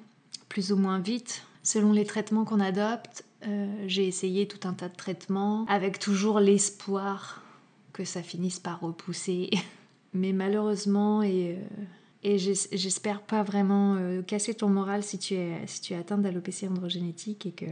plus 0.49 0.73
ou 0.73 0.77
moins 0.77 0.99
vite. 0.99 1.45
Selon 1.63 1.93
les 1.93 2.07
traitements 2.07 2.45
qu'on 2.45 2.61
adopte, 2.61 3.25
j'ai 3.87 4.07
essayé 4.07 4.49
tout 4.49 4.67
un 4.67 4.73
tas 4.73 4.89
de 4.89 4.97
traitements 4.97 5.67
avec 5.67 5.99
toujours 5.99 6.41
l'espoir 6.41 7.43
que 7.93 8.05
ça 8.05 8.23
finisse 8.23 8.59
par 8.59 8.81
repousser. 8.81 9.51
Mais 10.15 10.33
malheureusement, 10.33 11.23
et, 11.23 11.59
et 12.23 12.39
j'espère 12.39 13.21
pas 13.21 13.43
vraiment 13.43 13.99
casser 14.27 14.55
ton 14.55 14.69
moral 14.69 15.03
si 15.03 15.19
tu 15.19 15.35
es, 15.35 15.67
si 15.67 15.83
tu 15.83 15.93
es 15.93 15.97
atteinte 15.97 16.23
d'alopécie 16.23 16.67
androgénétique 16.67 17.47
et 17.47 17.53
que 17.53 17.67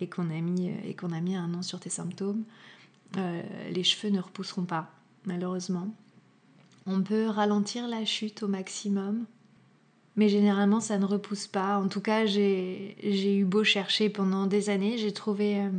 et 0.00 0.08
qu'on 0.08 0.30
a, 0.30 0.40
mis, 0.40 0.70
et 0.84 0.94
qu'on 0.94 1.12
a 1.12 1.20
mis 1.20 1.36
un 1.36 1.52
an 1.54 1.62
sur 1.62 1.80
tes 1.80 1.90
symptômes, 1.90 2.44
euh, 3.16 3.42
les 3.70 3.84
cheveux 3.84 4.12
ne 4.12 4.20
repousseront 4.20 4.64
pas, 4.64 4.90
malheureusement. 5.24 5.88
On 6.88 7.02
peut 7.02 7.26
ralentir 7.26 7.86
la 7.86 8.04
chute 8.04 8.42
au 8.42 8.48
maximum, 8.48 9.26
mais 10.16 10.28
généralement 10.28 10.80
ça 10.80 10.98
ne 10.98 11.04
repousse 11.04 11.46
pas. 11.46 11.76
En 11.78 11.88
tout 11.88 12.00
cas, 12.00 12.24
j'ai 12.24 13.36
eu 13.36 13.44
beau 13.44 13.62
chercher 13.62 14.08
pendant 14.08 14.46
des 14.46 14.70
années, 14.70 14.96
j'ai 14.96 15.12
trouvé 15.12 15.60
euh, 15.60 15.70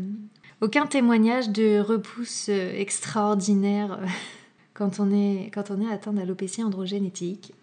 aucun 0.62 0.86
témoignage 0.86 1.50
de 1.50 1.80
repousse 1.80 2.48
euh, 2.50 2.74
extraordinaire 2.76 4.00
quand, 4.74 5.00
on 5.00 5.12
est, 5.12 5.50
quand 5.54 5.72
on 5.72 5.82
est 5.82 5.92
atteint 5.92 6.14
d'alopécie 6.14 6.64
androgénétique. 6.64 7.54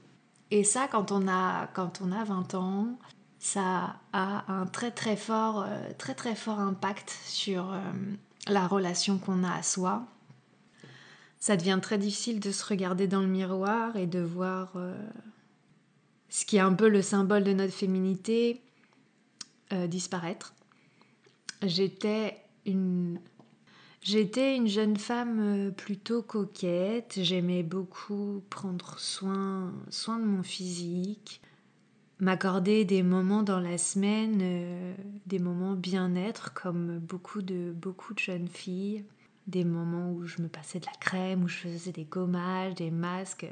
Et 0.50 0.64
ça, 0.64 0.88
quand 0.90 1.12
on 1.12 1.28
a, 1.28 1.68
quand 1.74 2.00
on 2.04 2.12
a 2.12 2.24
20 2.24 2.54
ans, 2.54 2.98
ça 3.38 3.96
a 4.12 4.50
un 4.52 4.66
très 4.66 4.90
très 4.90 5.16
fort, 5.16 5.64
euh, 5.66 5.90
très 5.98 6.14
très 6.14 6.34
fort 6.34 6.58
impact 6.58 7.10
sur 7.24 7.72
euh, 7.72 7.80
la 8.48 8.66
relation 8.66 9.18
qu'on 9.18 9.44
a 9.44 9.52
à 9.52 9.62
soi. 9.62 10.04
Ça 11.46 11.56
devient 11.56 11.78
très 11.80 11.96
difficile 11.96 12.40
de 12.40 12.50
se 12.50 12.64
regarder 12.64 13.06
dans 13.06 13.20
le 13.20 13.28
miroir 13.28 13.94
et 13.94 14.08
de 14.08 14.18
voir 14.18 14.72
euh, 14.74 14.96
ce 16.28 16.44
qui 16.44 16.56
est 16.56 16.60
un 16.60 16.72
peu 16.72 16.88
le 16.88 17.02
symbole 17.02 17.44
de 17.44 17.52
notre 17.52 17.72
féminité 17.72 18.60
disparaître. 19.70 20.54
J'étais 21.62 22.36
une 22.64 23.20
J'étais 24.02 24.56
une 24.56 24.66
jeune 24.66 24.96
femme 24.96 25.72
plutôt 25.76 26.20
coquette, 26.20 27.20
j'aimais 27.22 27.62
beaucoup 27.62 28.42
prendre 28.50 28.98
soin, 28.98 29.72
soin 29.88 30.18
de 30.18 30.24
mon 30.24 30.42
physique, 30.42 31.40
m'accorder 32.18 32.84
des 32.84 33.04
moments 33.04 33.44
dans 33.44 33.60
la 33.60 33.78
semaine, 33.78 34.40
euh, 34.42 34.94
des 35.26 35.38
moments 35.38 35.74
bien-être 35.74 36.54
comme 36.54 36.98
beaucoup 36.98 37.40
de, 37.40 37.72
beaucoup 37.72 38.14
de 38.14 38.18
jeunes 38.18 38.48
filles, 38.48 39.04
des 39.46 39.64
moments 39.64 40.10
où 40.12 40.26
je 40.26 40.42
me 40.42 40.48
passais 40.48 40.80
de 40.80 40.86
la 40.86 40.92
crème, 41.00 41.44
où 41.44 41.48
je 41.48 41.56
faisais 41.56 41.92
des 41.92 42.04
gommages, 42.04 42.74
des 42.74 42.90
masques. 42.90 43.46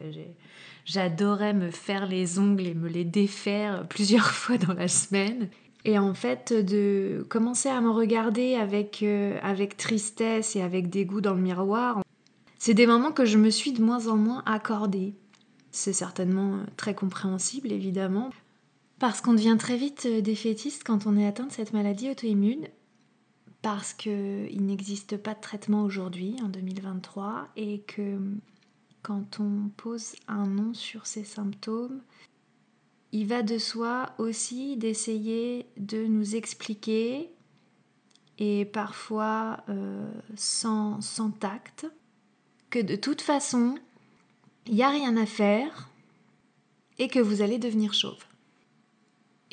J'adorais 0.84 1.54
me 1.54 1.70
faire 1.70 2.06
les 2.06 2.38
ongles 2.38 2.66
et 2.66 2.74
me 2.74 2.88
les 2.88 3.04
défaire 3.04 3.86
plusieurs 3.88 4.30
fois 4.30 4.58
dans 4.58 4.74
la 4.74 4.88
semaine. 4.88 5.48
Et 5.84 5.98
en 5.98 6.14
fait, 6.14 6.52
de 6.52 7.26
commencer 7.28 7.68
à 7.68 7.80
me 7.80 7.90
regarder 7.90 8.54
avec, 8.54 9.02
euh, 9.02 9.38
avec 9.42 9.76
tristesse 9.76 10.56
et 10.56 10.62
avec 10.62 10.88
dégoût 10.88 11.20
dans 11.20 11.34
le 11.34 11.42
miroir, 11.42 12.02
c'est 12.58 12.74
des 12.74 12.86
moments 12.86 13.12
que 13.12 13.26
je 13.26 13.36
me 13.36 13.50
suis 13.50 13.72
de 13.72 13.82
moins 13.82 14.06
en 14.08 14.16
moins 14.16 14.42
accordés. 14.46 15.14
C'est 15.70 15.92
certainement 15.92 16.60
très 16.76 16.94
compréhensible, 16.94 17.70
évidemment. 17.70 18.30
Parce 18.98 19.20
qu'on 19.20 19.34
devient 19.34 19.56
très 19.58 19.76
vite 19.76 20.06
euh, 20.06 20.20
défaitiste 20.22 20.82
quand 20.84 21.06
on 21.06 21.18
est 21.18 21.26
atteint 21.26 21.46
de 21.46 21.52
cette 21.52 21.74
maladie 21.74 22.08
auto-immune, 22.10 22.68
parce 23.64 23.94
qu'il 23.94 24.66
n'existe 24.66 25.16
pas 25.16 25.32
de 25.32 25.40
traitement 25.40 25.84
aujourd'hui, 25.84 26.36
en 26.42 26.48
2023, 26.48 27.48
et 27.56 27.80
que 27.80 28.18
quand 29.02 29.40
on 29.40 29.70
pose 29.74 30.16
un 30.28 30.46
nom 30.46 30.74
sur 30.74 31.06
ces 31.06 31.24
symptômes, 31.24 32.02
il 33.12 33.26
va 33.26 33.42
de 33.42 33.56
soi 33.56 34.10
aussi 34.18 34.76
d'essayer 34.76 35.64
de 35.78 36.04
nous 36.04 36.36
expliquer, 36.36 37.30
et 38.36 38.66
parfois 38.66 39.64
euh, 39.70 40.12
sans, 40.36 41.00
sans 41.00 41.30
tact, 41.30 41.86
que 42.68 42.80
de 42.80 42.96
toute 42.96 43.22
façon, 43.22 43.76
il 44.66 44.74
n'y 44.74 44.82
a 44.82 44.90
rien 44.90 45.16
à 45.16 45.24
faire 45.24 45.88
et 46.98 47.08
que 47.08 47.18
vous 47.18 47.40
allez 47.40 47.58
devenir 47.58 47.94
chauve 47.94 48.26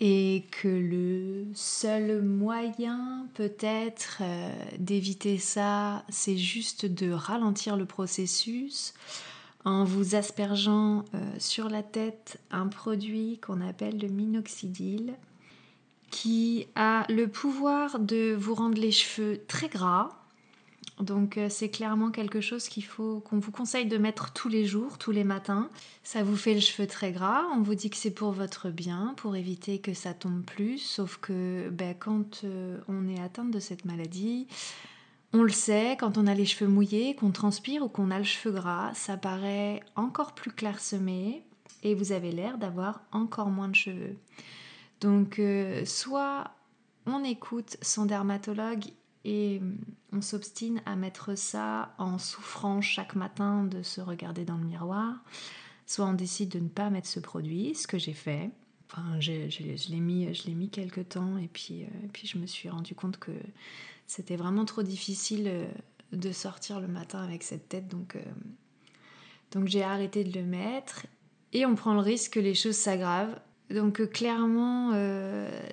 et 0.04 0.46
que 0.50 0.68
le 0.68 1.46
seul 1.54 2.24
moyen 2.24 3.28
peut-être 3.36 4.18
euh, 4.22 4.52
d'éviter 4.80 5.38
ça, 5.38 6.04
c'est 6.10 6.38
juste 6.38 6.88
de 6.88 7.12
ralentir 7.12 7.78
le 7.78 7.86
processus 7.86 8.96
en 9.64 9.84
vous 9.84 10.16
aspergeant 10.16 11.06
euh, 11.14 11.20
sur 11.38 11.70
la 11.70 11.84
tête 11.84 12.40
un 12.50 12.68
produit 12.68 13.40
qu'on 13.46 13.62
appelle 13.62 14.00
le 14.00 14.08
minoxidil 14.08 15.14
qui 16.10 16.66
a 16.74 17.06
le 17.08 17.28
pouvoir 17.28 18.00
de 18.00 18.34
vous 18.34 18.56
rendre 18.56 18.82
les 18.82 18.92
cheveux 18.92 19.40
très 19.48 19.70
gras 19.70 20.21
donc 21.04 21.38
euh, 21.38 21.48
c'est 21.50 21.70
clairement 21.70 22.12
quelque 22.12 22.42
chose 22.42 22.68
qu'il 22.68 22.84
faut 22.84 23.20
qu'on 23.22 23.40
vous 23.40 23.52
conseille 23.52 23.86
de 23.86 23.98
mettre 23.98 24.34
tous 24.34 24.50
les 24.50 24.66
jours, 24.66 24.98
tous 24.98 25.12
les 25.12 25.24
matins. 25.24 25.70
Ça 26.04 26.24
vous 26.24 26.36
fait 26.36 26.54
le 26.54 26.60
cheveu 26.60 26.88
très 26.88 27.12
gras. 27.12 27.44
On 27.56 27.62
vous 27.62 27.76
dit 27.76 27.90
que 27.90 27.98
c'est 27.98 28.12
pour 28.12 28.32
votre 28.32 28.70
bien, 28.70 29.14
pour 29.18 29.36
éviter 29.36 29.80
que 29.80 29.94
ça 29.94 30.14
tombe 30.14 30.44
plus. 30.44 30.80
Sauf 30.80 31.18
que 31.18 31.70
ben, 31.70 31.96
quand 31.98 32.42
euh, 32.44 32.80
on 32.88 33.08
est 33.08 33.20
atteinte 33.20 33.52
de 33.52 33.60
cette 33.60 33.86
maladie, 33.86 34.48
on 35.34 35.44
le 35.44 35.52
sait, 35.52 35.96
quand 36.00 36.18
on 36.18 36.28
a 36.28 36.34
les 36.34 36.46
cheveux 36.46 36.70
mouillés, 36.70 37.16
qu'on 37.16 37.32
transpire 37.32 37.84
ou 37.84 37.88
qu'on 37.88 38.12
a 38.12 38.18
le 38.18 38.26
cheveu 38.26 38.54
gras, 38.54 38.94
ça 38.94 39.18
paraît 39.18 39.82
encore 39.96 40.34
plus 40.34 40.52
clairsemé 40.52 41.44
et 41.84 41.96
vous 41.96 42.12
avez 42.12 42.32
l'air 42.32 42.58
d'avoir 42.58 43.02
encore 43.12 43.50
moins 43.50 43.70
de 43.70 43.76
cheveux. 43.76 44.18
Donc 45.00 45.40
euh, 45.40 45.86
soit 45.86 46.52
on 47.06 47.24
écoute 47.24 47.78
son 47.82 48.06
dermatologue 48.06 48.86
et 49.24 49.60
hum, 49.62 49.78
on 50.14 50.22
s'obstine 50.22 50.82
à 50.86 50.96
mettre 50.96 51.38
ça 51.38 51.94
en 51.98 52.18
souffrant 52.18 52.82
chaque 52.82 53.16
matin 53.16 53.64
de 53.64 53.84
se 53.84 54.02
regarder 54.02 54.46
dans 54.46 54.58
le 54.58 54.66
miroir. 54.66 55.24
Soit 55.86 56.06
on 56.06 56.14
décide 56.14 56.50
de 56.50 56.60
ne 56.60 56.70
pas 56.70 56.90
mettre 56.90 57.08
ce 57.08 57.20
produit, 57.20 57.76
ce 57.76 57.88
que 57.88 57.98
j'ai 57.98 58.14
fait. 58.14 58.50
Enfin, 58.90 59.20
je, 59.20 59.32
l'ai 59.90 60.00
mis, 60.00 60.28
mis 60.48 60.70
quelques 60.70 61.10
temps 61.10 61.38
et 61.38 61.48
puis, 61.48 61.84
euh, 61.84 61.88
puis 62.12 62.28
je 62.28 62.38
me 62.38 62.46
suis 62.46 62.70
rendu 62.70 62.94
compte 62.94 63.18
que 63.18 63.32
c'était 64.06 64.36
vraiment 64.36 64.66
trop 64.66 64.84
difficile 64.84 65.48
euh, 65.48 65.66
de 66.12 66.32
sortir 66.34 66.82
le 66.82 66.88
matin 66.88 67.24
avec 67.24 67.42
cette 67.42 67.70
tête, 67.70 67.88
donc, 67.88 68.18
euh, 68.18 68.22
donc 69.52 69.68
j'ai 69.68 69.84
arrêté 69.84 70.26
de 70.26 70.38
le 70.38 70.46
mettre. 70.46 71.06
Et 71.54 71.66
on 71.66 71.76
prend 71.76 71.94
le 71.94 72.02
risque 72.02 72.34
que 72.34 72.40
les 72.40 72.54
choses 72.54 72.76
s'aggravent. 72.76 73.38
Donc 73.70 74.10
clairement, 74.12 74.92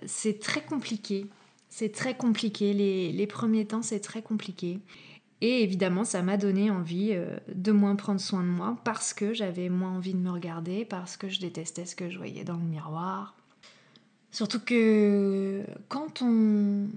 c'est 0.06 0.40
très 0.40 0.64
compliqué 0.64 1.26
c'est 1.68 1.92
très 1.92 2.16
compliqué, 2.16 2.72
les, 2.72 3.26
premiers 3.26 3.66
temps 3.66 3.82
c'est 3.82 4.00
très 4.00 4.22
compliqué. 4.22 4.80
Et 5.40 5.62
évidemment, 5.62 6.04
ça 6.04 6.22
m'a 6.22 6.36
donné 6.36 6.68
envie 6.68 7.10
euh, 7.12 7.38
de 7.54 7.70
moins 7.70 7.94
prendre 7.94 8.20
soin 8.20 8.42
de 8.42 8.48
moi 8.48 8.76
parce 8.84 9.14
que 9.14 9.34
j'avais 9.34 9.68
moins 9.68 9.92
envie 9.92 10.14
de 10.14 10.18
me 10.18 10.30
regarder, 10.30 10.84
parce 10.84 11.16
que 11.16 11.28
je 11.28 11.38
détestais 11.38 11.86
ce 11.86 11.94
que 11.94 12.10
je 12.10 12.18
voyais 12.18 12.42
dans 12.42 12.56
le 12.56 12.64
miroir. 12.64 13.36
Surtout 14.32 14.60
que 14.60 15.62
quand 15.88 16.22
on 16.22 16.88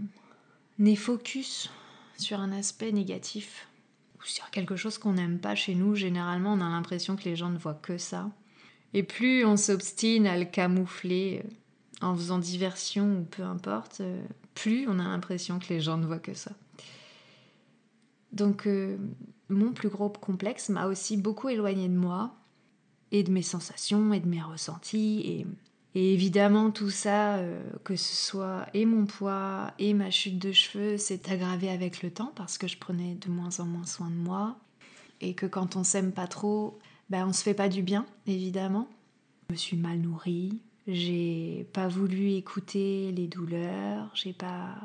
est 0.83 0.95
focus 0.95 1.69
sur 2.17 2.39
un 2.39 2.51
aspect 2.51 2.91
négatif 2.91 3.67
ou 4.19 4.23
sur 4.23 4.49
quelque 4.49 4.75
chose 4.75 4.97
qu'on 4.97 5.13
n'aime 5.13 5.39
pas 5.39 5.55
chez 5.55 5.75
nous, 5.75 5.95
généralement 5.95 6.53
on 6.53 6.61
a 6.61 6.69
l'impression 6.69 7.15
que 7.15 7.25
les 7.25 7.35
gens 7.35 7.49
ne 7.49 7.57
voient 7.57 7.79
que 7.81 7.97
ça. 7.97 8.29
Et 8.93 9.03
plus 9.03 9.45
on 9.45 9.57
s'obstine 9.57 10.27
à 10.27 10.37
le 10.37 10.45
camoufler 10.45 11.41
euh, 11.43 11.49
en 12.05 12.15
faisant 12.15 12.39
diversion 12.39 13.19
ou 13.19 13.23
peu 13.23 13.43
importe, 13.43 14.01
euh, 14.01 14.21
plus 14.61 14.87
on 14.87 14.99
a 14.99 15.03
l'impression 15.03 15.57
que 15.57 15.69
les 15.69 15.81
gens 15.81 15.97
ne 15.97 16.05
voient 16.05 16.19
que 16.19 16.35
ça. 16.35 16.51
Donc 18.31 18.67
euh, 18.67 18.97
mon 19.49 19.71
plus 19.71 19.89
gros 19.89 20.09
complexe 20.09 20.69
m'a 20.69 20.85
aussi 20.85 21.17
beaucoup 21.17 21.49
éloigné 21.49 21.89
de 21.89 21.97
moi 21.97 22.35
et 23.11 23.23
de 23.23 23.31
mes 23.31 23.41
sensations 23.41 24.13
et 24.13 24.19
de 24.19 24.27
mes 24.27 24.41
ressentis 24.41 25.21
et, 25.25 25.47
évidemment 25.93 26.71
tout 26.71 26.91
ça, 26.91 27.35
euh, 27.37 27.61
que 27.83 27.97
ce 27.97 28.15
soit 28.15 28.67
et 28.73 28.85
mon 28.85 29.05
poids 29.05 29.73
et 29.77 29.93
ma 29.93 30.09
chute 30.09 30.39
de 30.39 30.51
cheveux, 30.51 30.97
s'est 30.97 31.29
aggravé 31.29 31.69
avec 31.69 32.01
le 32.01 32.11
temps 32.11 32.31
parce 32.35 32.57
que 32.57 32.67
je 32.67 32.77
prenais 32.77 33.15
de 33.15 33.29
moins 33.29 33.59
en 33.59 33.65
moins 33.65 33.85
soin 33.85 34.09
de 34.09 34.15
moi 34.15 34.57
et 35.19 35.33
que 35.33 35.47
quand 35.47 35.75
on 35.75 35.83
s'aime 35.83 36.13
pas 36.13 36.27
trop, 36.27 36.79
ben 37.09 37.27
on 37.27 37.33
se 37.33 37.43
fait 37.43 37.55
pas 37.55 37.67
du 37.67 37.81
bien 37.81 38.05
évidemment. 38.27 38.87
Je 39.49 39.53
me 39.53 39.57
suis 39.57 39.75
mal 39.75 39.97
nourrie, 39.97 40.61
j'ai 40.91 41.65
pas 41.73 41.87
voulu 41.87 42.31
écouter 42.31 43.11
les 43.11 43.27
douleurs, 43.27 44.09
j'ai 44.13 44.33
pas 44.33 44.75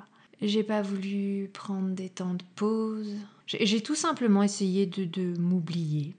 J'ai 0.42 0.62
pas 0.62 0.82
voulu 0.82 1.50
prendre 1.52 1.90
des 1.90 2.08
temps 2.08 2.34
de 2.34 2.44
pause. 2.54 3.14
J'ai 3.46 3.80
tout 3.80 3.94
simplement 3.94 4.42
essayé 4.42 4.86
de, 4.86 5.38
m'oublier, 5.38 6.14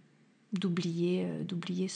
d'oublier, 0.53 1.25
euh, 1.25 1.43
d'oublier 1.43 1.87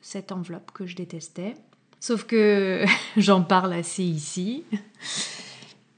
cette 0.00 0.32
enveloppe 0.32 0.70
que 0.72 0.86
je 0.86 0.96
détestais. 0.96 1.54
Sauf 2.00 2.24
que 2.24 2.84
j'en 3.16 3.42
parle 3.42 3.72
assez 3.72 4.04
ici. 4.04 4.64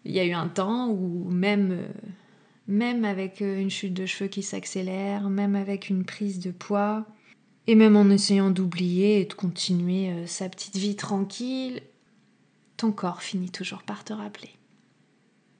Il 0.04 0.12
y 0.12 0.18
a 0.18 0.24
eu 0.24 0.32
un 0.32 0.48
temps 0.48 0.88
où 0.88 1.28
même, 1.30 1.72
euh, 1.72 1.88
même 2.66 3.04
avec 3.04 3.42
euh, 3.42 3.60
une 3.60 3.70
chute 3.70 3.94
de 3.94 4.06
cheveux 4.06 4.28
qui 4.28 4.42
s'accélère, 4.42 5.28
même 5.28 5.54
avec 5.54 5.90
une 5.90 6.04
prise 6.04 6.40
de 6.40 6.50
poids, 6.50 7.06
et 7.70 7.76
même 7.76 7.94
en 7.94 8.10
essayant 8.10 8.50
d'oublier 8.50 9.20
et 9.20 9.26
de 9.26 9.32
continuer 9.32 10.10
euh, 10.10 10.26
sa 10.26 10.48
petite 10.48 10.76
vie 10.76 10.96
tranquille, 10.96 11.82
ton 12.76 12.90
corps 12.90 13.22
finit 13.22 13.50
toujours 13.50 13.84
par 13.84 14.02
te 14.02 14.12
rappeler. 14.12 14.50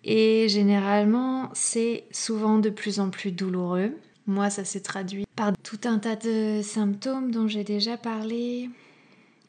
Et 0.03 0.49
généralement, 0.49 1.51
c'est 1.55 2.09
souvent 2.11 2.59
de 2.59 2.69
plus 2.69 2.99
en 2.99 3.11
plus 3.11 3.31
douloureux. 3.31 3.97
Moi, 4.27 4.51
ça 4.51 4.65
s'est 4.65 4.81
traduit 4.81 5.25
par 5.37 5.53
tout 5.63 5.79
un 5.85 6.01
tas 6.01 6.17
de 6.17 6.63
symptômes 6.65 7.31
dont 7.31 7.47
j'ai 7.47 7.63
déjà 7.63 7.97
parlé, 7.97 8.69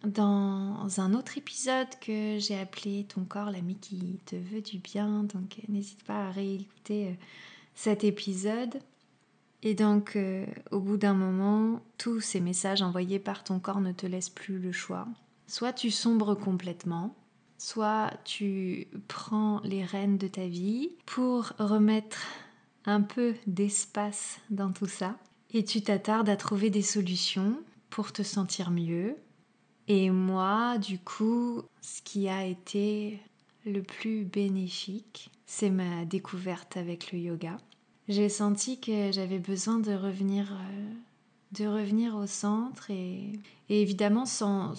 dans 0.03 0.88
un 0.98 1.15
autre 1.15 1.39
épisode 1.39 1.88
que 2.00 2.38
j'ai 2.38 2.60
appelé 2.60 3.08
Ton 3.10 3.24
corps, 3.24 3.50
l'ami 3.50 3.75
qui 3.82 4.20
te 4.27 4.36
veut 4.36 4.62
du 4.62 4.77
bien. 4.77 5.24
Donc 5.24 5.58
n'hésite 5.68 6.03
pas 6.03 6.27
à 6.27 6.30
réécouter 6.30 7.08
euh, 7.08 7.13
cet 7.74 8.03
épisode. 8.03 8.82
Et 9.63 9.75
donc 9.75 10.15
euh, 10.15 10.46
au 10.72 10.80
bout 10.80 10.98
d'un 10.98 11.13
moment, 11.13 11.82
tous 11.98 12.20
ces 12.20 12.39
messages 12.39 12.82
envoyés 12.82 13.20
par 13.20 13.44
ton 13.44 13.60
corps 13.60 13.82
ne 13.82 13.91
te 13.91 14.06
laissent 14.06 14.30
plus 14.30 14.60
le 14.60 14.72
choix. 14.72 15.08
Soit 15.48 15.74
tu 15.74 15.91
sombres 15.91 16.36
complètement, 16.36 17.15
soit 17.58 18.12
tu 18.24 18.88
prends 19.08 19.62
les 19.63 19.84
rênes 19.84 20.18
de 20.18 20.27
ta 20.27 20.48
vie 20.48 20.96
pour 21.06 21.53
remettre 21.60 22.25
un 22.86 23.01
peu 23.01 23.36
d'espace 23.46 24.39
dans 24.50 24.72
tout 24.72 24.88
ça 24.88 25.15
et 25.53 25.63
tu 25.63 25.82
t'attardes 25.82 26.30
à 26.30 26.38
trouver 26.38 26.70
des 26.70 26.82
solutions 26.82 27.58
pour 27.89 28.13
te 28.13 28.24
sentir 28.24 28.72
mieux, 28.72 29.18
et 29.88 30.10
moi, 30.10 30.77
du 30.77 31.00
coup, 31.00 31.63
ce 31.82 32.01
qui 32.01 32.30
a 32.30 32.46
été 32.46 33.20
le 33.65 33.82
plus 33.84 34.24
bénéfique, 34.24 35.32
c'est 35.46 35.70
ma 35.70 36.06
découverte 36.06 36.77
avec 36.77 37.12
le 37.12 37.20
yoga. 37.20 37.58
J'ai 38.12 38.27
senti 38.27 38.77
que 38.77 39.13
j'avais 39.13 39.39
besoin 39.39 39.80
de 39.80 39.94
revenir, 39.94 40.51
euh, 40.51 40.91
de 41.53 41.65
revenir 41.65 42.13
au 42.18 42.27
centre 42.27 42.91
et, 42.91 43.39
évidemment 43.70 44.25
sans, 44.25 44.75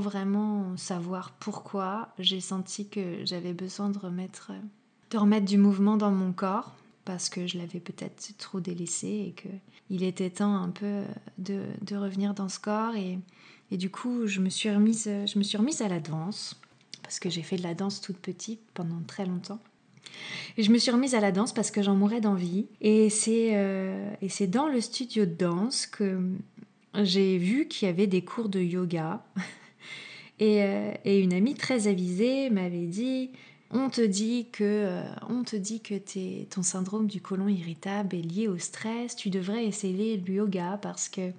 vraiment 0.00 0.76
savoir 0.76 1.30
pourquoi, 1.38 2.08
j'ai 2.18 2.40
senti 2.40 2.88
que 2.88 3.24
j'avais 3.24 3.52
besoin 3.52 3.88
de 3.88 3.98
remettre, 3.98 4.50
du 5.44 5.58
mouvement 5.58 5.96
dans 5.96 6.10
mon 6.10 6.32
corps 6.32 6.74
parce 7.04 7.28
que 7.28 7.46
je 7.46 7.56
l'avais 7.56 7.78
peut-être 7.78 8.36
trop 8.36 8.58
délaissé 8.58 9.06
et 9.06 9.34
qu'il 9.40 10.02
était 10.02 10.30
temps 10.30 10.56
un 10.56 10.70
peu 10.70 11.02
de, 11.38 11.62
de 11.82 11.94
revenir 11.94 12.34
dans 12.34 12.48
ce 12.48 12.58
corps 12.58 12.96
et, 12.96 13.20
et 13.70 13.76
du 13.76 13.90
coup, 13.90 14.26
je 14.26 14.40
me 14.40 14.48
suis 14.48 14.72
remise, 14.72 15.04
je 15.04 15.38
me 15.38 15.44
suis 15.44 15.56
remise 15.56 15.82
à 15.82 15.88
la 15.88 16.00
danse 16.00 16.60
parce 17.00 17.20
que 17.20 17.30
j'ai 17.30 17.42
fait 17.42 17.58
de 17.58 17.62
la 17.62 17.74
danse 17.74 18.00
toute 18.00 18.18
petite 18.18 18.60
pendant 18.74 19.00
très 19.06 19.24
longtemps. 19.24 19.60
Et 20.56 20.62
je 20.62 20.70
me 20.70 20.78
suis 20.78 20.90
remise 20.90 21.14
à 21.14 21.20
la 21.20 21.32
danse 21.32 21.52
parce 21.52 21.70
que 21.70 21.82
j'en 21.82 21.94
mourais 21.94 22.20
d'envie. 22.20 22.66
Et 22.80 23.10
c'est 23.10 23.50
euh, 23.52 24.10
et 24.20 24.28
c'est 24.28 24.46
dans 24.46 24.68
le 24.68 24.80
studio 24.80 25.24
de 25.24 25.34
danse 25.34 25.86
que 25.86 26.20
j'ai 27.02 27.38
vu 27.38 27.68
qu'il 27.68 27.88
y 27.88 27.90
avait 27.90 28.06
des 28.06 28.22
cours 28.22 28.48
de 28.48 28.60
yoga. 28.60 29.24
Et, 30.38 30.64
euh, 30.64 30.90
et 31.04 31.20
une 31.20 31.34
amie 31.34 31.54
très 31.54 31.86
avisée 31.86 32.50
m'avait 32.50 32.86
dit 32.86 33.30
on 33.72 33.88
te 33.88 34.00
dit 34.00 34.48
que, 34.52 34.64
euh, 34.64 35.02
on 35.28 35.44
te 35.44 35.56
dit 35.56 35.80
que 35.80 35.94
ton 36.44 36.62
syndrome 36.62 37.06
du 37.06 37.20
côlon 37.20 37.48
irritable 37.48 38.16
est 38.16 38.22
lié 38.22 38.48
au 38.48 38.58
stress, 38.58 39.16
tu 39.16 39.30
devrais 39.30 39.64
essayer 39.64 40.16
le 40.16 40.34
yoga 40.34 40.78
parce 40.82 41.08
que 41.08 41.30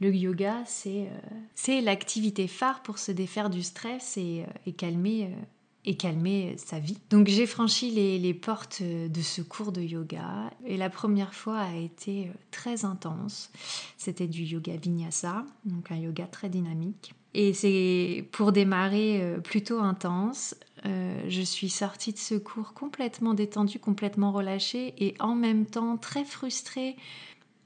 le 0.00 0.14
yoga, 0.14 0.62
c'est 0.66 1.80
l'activité 1.80 2.48
phare 2.48 2.82
pour 2.82 2.98
se 2.98 3.12
défaire 3.12 3.50
du 3.50 3.62
stress 3.62 4.16
et, 4.16 4.44
calmer, 4.76 5.28
et 5.84 5.96
calmer 5.96 6.54
sa 6.58 6.78
vie. 6.78 6.98
Donc 7.08 7.28
j'ai 7.28 7.46
franchi 7.46 7.90
les, 7.90 8.34
portes 8.34 8.82
de 8.82 9.20
ce 9.22 9.42
cours 9.42 9.72
de 9.72 9.80
yoga 9.80 10.50
et 10.66 10.76
la 10.76 10.90
première 10.90 11.34
fois 11.34 11.58
a 11.58 11.74
été 11.74 12.30
très 12.50 12.84
intense. 12.84 13.50
C'était 13.96 14.26
du 14.26 14.42
yoga 14.42 14.76
vinyasa, 14.76 15.44
donc 15.64 15.90
un 15.90 15.96
yoga 15.96 16.26
très 16.26 16.48
dynamique. 16.48 17.14
Et 17.32 17.54
c'est 17.54 18.28
pour 18.32 18.52
démarrer 18.52 19.36
plutôt 19.44 19.80
intense. 19.80 20.54
je 20.84 21.42
suis 21.42 21.70
sortie 21.70 22.12
de 22.12 22.18
ce 22.18 22.34
cours 22.34 22.74
complètement 22.74 23.34
détendue, 23.34 23.78
complètement 23.78 24.32
relâchée 24.32 24.94
et 24.98 25.14
en 25.20 25.34
même 25.34 25.64
temps 25.64 25.96
très 25.96 26.24
frustrée 26.24 26.96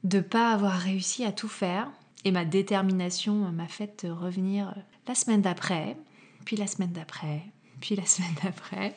de 0.05 0.19
ne 0.19 0.23
pas 0.23 0.53
avoir 0.53 0.75
réussi 0.75 1.25
à 1.25 1.33
tout 1.33 1.49
faire. 1.49 1.91
Et 2.25 2.31
ma 2.31 2.45
détermination 2.45 3.35
m'a 3.53 3.69
fait 3.69 4.07
revenir 4.09 4.75
la 5.07 5.15
semaine 5.15 5.43
d'après, 5.43 5.97
puis 6.45 6.57
la 6.57 6.67
semaine 6.67 6.93
d'après, 6.93 7.43
puis 7.85 7.97
la 7.97 8.07
semaine 8.07 8.35
d'après. 8.43 8.97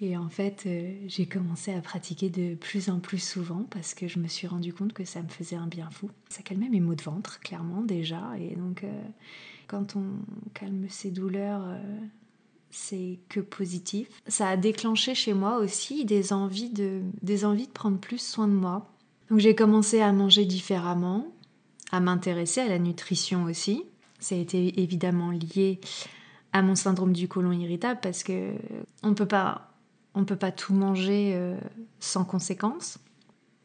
Et 0.00 0.16
en 0.16 0.28
fait, 0.28 0.64
euh, 0.66 0.94
j'ai 1.06 1.26
commencé 1.26 1.72
à 1.72 1.80
pratiquer 1.80 2.28
de 2.28 2.54
plus 2.56 2.90
en 2.90 2.98
plus 2.98 3.22
souvent 3.22 3.66
parce 3.70 3.94
que 3.94 4.08
je 4.08 4.18
me 4.18 4.26
suis 4.26 4.48
rendu 4.48 4.72
compte 4.72 4.92
que 4.94 5.04
ça 5.04 5.22
me 5.22 5.28
faisait 5.28 5.56
un 5.56 5.68
bien 5.68 5.90
fou. 5.90 6.10
Ça 6.28 6.42
calmait 6.42 6.70
mes 6.70 6.80
maux 6.80 6.96
de 6.96 7.02
ventre, 7.02 7.38
clairement, 7.38 7.82
déjà. 7.82 8.20
Et 8.40 8.56
donc, 8.56 8.82
euh, 8.82 9.02
quand 9.68 9.94
on 9.94 10.04
calme 10.54 10.86
ses 10.88 11.10
douleurs, 11.12 11.62
euh, 11.66 11.78
c'est 12.70 13.20
que 13.28 13.38
positif. 13.38 14.08
Ça 14.26 14.48
a 14.48 14.56
déclenché 14.56 15.14
chez 15.14 15.34
moi 15.34 15.58
aussi 15.58 16.04
des 16.04 16.32
envies 16.32 16.70
de, 16.70 17.02
des 17.20 17.44
envies 17.44 17.68
de 17.68 17.72
prendre 17.72 17.98
plus 17.98 18.20
soin 18.20 18.48
de 18.48 18.54
moi. 18.54 18.90
Donc, 19.30 19.38
j'ai 19.38 19.54
commencé 19.54 20.00
à 20.00 20.12
manger 20.12 20.46
différemment, 20.46 21.28
à 21.92 22.00
m'intéresser 22.00 22.60
à 22.60 22.68
la 22.68 22.80
nutrition 22.80 23.44
aussi. 23.44 23.84
Ça 24.18 24.34
a 24.34 24.38
été 24.38 24.80
évidemment 24.80 25.30
lié 25.30 25.78
à 26.52 26.62
mon 26.62 26.74
syndrome 26.74 27.12
du 27.12 27.28
côlon 27.28 27.52
irritable 27.52 28.00
parce 28.02 28.22
que 28.22 28.52
on 29.02 29.14
peut 29.14 29.26
pas 29.26 29.72
peut 30.26 30.36
pas 30.36 30.52
tout 30.52 30.74
manger 30.74 31.32
euh, 31.34 31.56
sans 32.00 32.24
conséquence. 32.24 32.98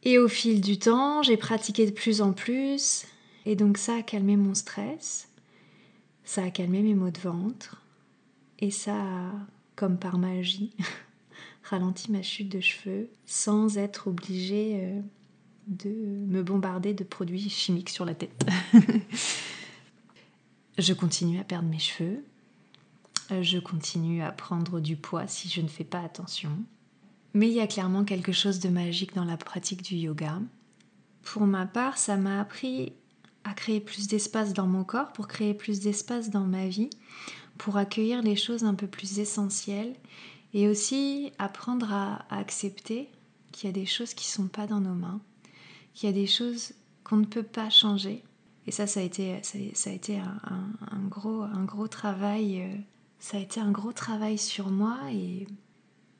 Et 0.04 0.18
au 0.18 0.28
fil 0.28 0.60
du 0.60 0.78
temps, 0.78 1.22
j'ai 1.22 1.36
pratiqué 1.36 1.86
de 1.86 1.90
plus 1.90 2.20
en 2.20 2.32
plus 2.32 3.04
et 3.46 3.56
donc 3.56 3.78
ça 3.78 3.96
a 3.96 4.02
calmé 4.02 4.36
mon 4.36 4.54
stress, 4.54 5.28
ça 6.24 6.44
a 6.44 6.50
calmé 6.50 6.82
mes 6.82 6.94
maux 6.94 7.10
de 7.10 7.18
ventre 7.18 7.82
et 8.58 8.70
ça 8.70 8.94
a, 8.94 9.32
comme 9.76 9.98
par 9.98 10.18
magie, 10.18 10.74
ralenti 11.64 12.12
ma 12.12 12.22
chute 12.22 12.48
de 12.48 12.60
cheveux 12.60 13.10
sans 13.26 13.76
être 13.76 14.08
obligée 14.08 14.80
euh, 14.80 15.00
de 15.66 15.90
me 15.90 16.42
bombarder 16.42 16.94
de 16.94 17.04
produits 17.04 17.50
chimiques 17.50 17.90
sur 17.90 18.04
la 18.04 18.14
tête. 18.14 18.46
je 20.78 20.92
continue 20.92 21.40
à 21.40 21.44
perdre 21.44 21.68
mes 21.68 21.78
cheveux. 21.78 22.22
Je 23.30 23.58
continue 23.58 24.22
à 24.22 24.32
prendre 24.32 24.80
du 24.80 24.96
poids 24.96 25.26
si 25.26 25.48
je 25.48 25.60
ne 25.60 25.68
fais 25.68 25.84
pas 25.84 26.00
attention. 26.00 26.50
Mais 27.34 27.48
il 27.48 27.54
y 27.54 27.60
a 27.60 27.66
clairement 27.66 28.04
quelque 28.04 28.32
chose 28.32 28.58
de 28.58 28.68
magique 28.68 29.14
dans 29.14 29.24
la 29.24 29.36
pratique 29.36 29.82
du 29.82 29.96
yoga. 29.96 30.40
Pour 31.22 31.42
ma 31.42 31.66
part, 31.66 31.98
ça 31.98 32.16
m'a 32.16 32.40
appris 32.40 32.92
à 33.44 33.52
créer 33.52 33.80
plus 33.80 34.08
d'espace 34.08 34.54
dans 34.54 34.66
mon 34.66 34.82
corps, 34.82 35.12
pour 35.12 35.28
créer 35.28 35.54
plus 35.54 35.80
d'espace 35.80 36.30
dans 36.30 36.46
ma 36.46 36.68
vie, 36.68 36.90
pour 37.58 37.76
accueillir 37.76 38.22
les 38.22 38.36
choses 38.36 38.64
un 38.64 38.74
peu 38.74 38.86
plus 38.86 39.18
essentielles 39.18 39.94
et 40.54 40.68
aussi 40.68 41.32
apprendre 41.38 41.92
à, 41.92 42.24
accepter 42.30 43.08
qu'il 43.52 43.68
y 43.68 43.70
a 43.70 43.74
des 43.74 43.86
choses 43.86 44.14
qui 44.14 44.26
ne 44.26 44.44
sont 44.44 44.48
pas 44.48 44.66
dans 44.66 44.80
nos 44.80 44.94
mains 44.94 45.20
qu'il 45.94 46.08
y 46.08 46.12
a 46.12 46.14
des 46.14 46.28
choses 46.28 46.74
qu'on 47.02 47.16
ne 47.16 47.24
peut 47.24 47.42
pas 47.42 47.70
changer. 47.70 48.22
Et 48.68 48.70
ça, 48.70 48.86
ça 48.86 49.00
a 49.00 49.02
été, 49.02 49.40
ça, 49.42 49.90
a 49.90 49.92
été 49.92 50.18
un, 50.18 51.08
gros, 51.08 51.42
un 51.42 51.64
gros 51.64 51.88
travail. 51.88 52.60
Euh, 52.60 52.76
ça 53.18 53.36
a 53.36 53.40
été 53.40 53.60
un 53.60 53.70
gros 53.70 53.92
travail 53.92 54.38
sur 54.38 54.70
moi 54.70 54.98
et, 55.10 55.46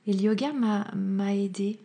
et 0.07 0.13
le 0.13 0.21
yoga 0.21 0.53
m'a 0.53 1.35
aidé, 1.35 1.81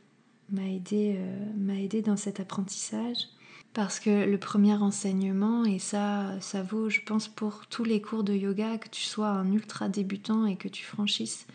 m'a 0.51 0.67
aidé, 0.67 1.15
euh, 1.17 1.75
aidé 1.75 2.01
dans 2.01 2.17
cet 2.17 2.39
apprentissage. 2.39 3.27
Parce 3.73 3.99
que 3.99 4.25
le 4.25 4.37
premier 4.37 4.75
enseignement, 4.75 5.65
et 5.65 5.79
ça, 5.79 6.39
ça 6.41 6.61
vaut, 6.61 6.89
je 6.89 7.01
pense, 7.01 7.27
pour 7.27 7.65
tous 7.65 7.83
les 7.83 8.01
cours 8.01 8.23
de 8.23 8.33
yoga, 8.33 8.77
que 8.77 8.87
tu 8.87 9.01
sois 9.01 9.29
un 9.29 9.51
ultra 9.51 9.89
débutant 9.89 10.45
et 10.45 10.57
que 10.57 10.67
tu 10.67 10.85
franchisses 10.85 11.47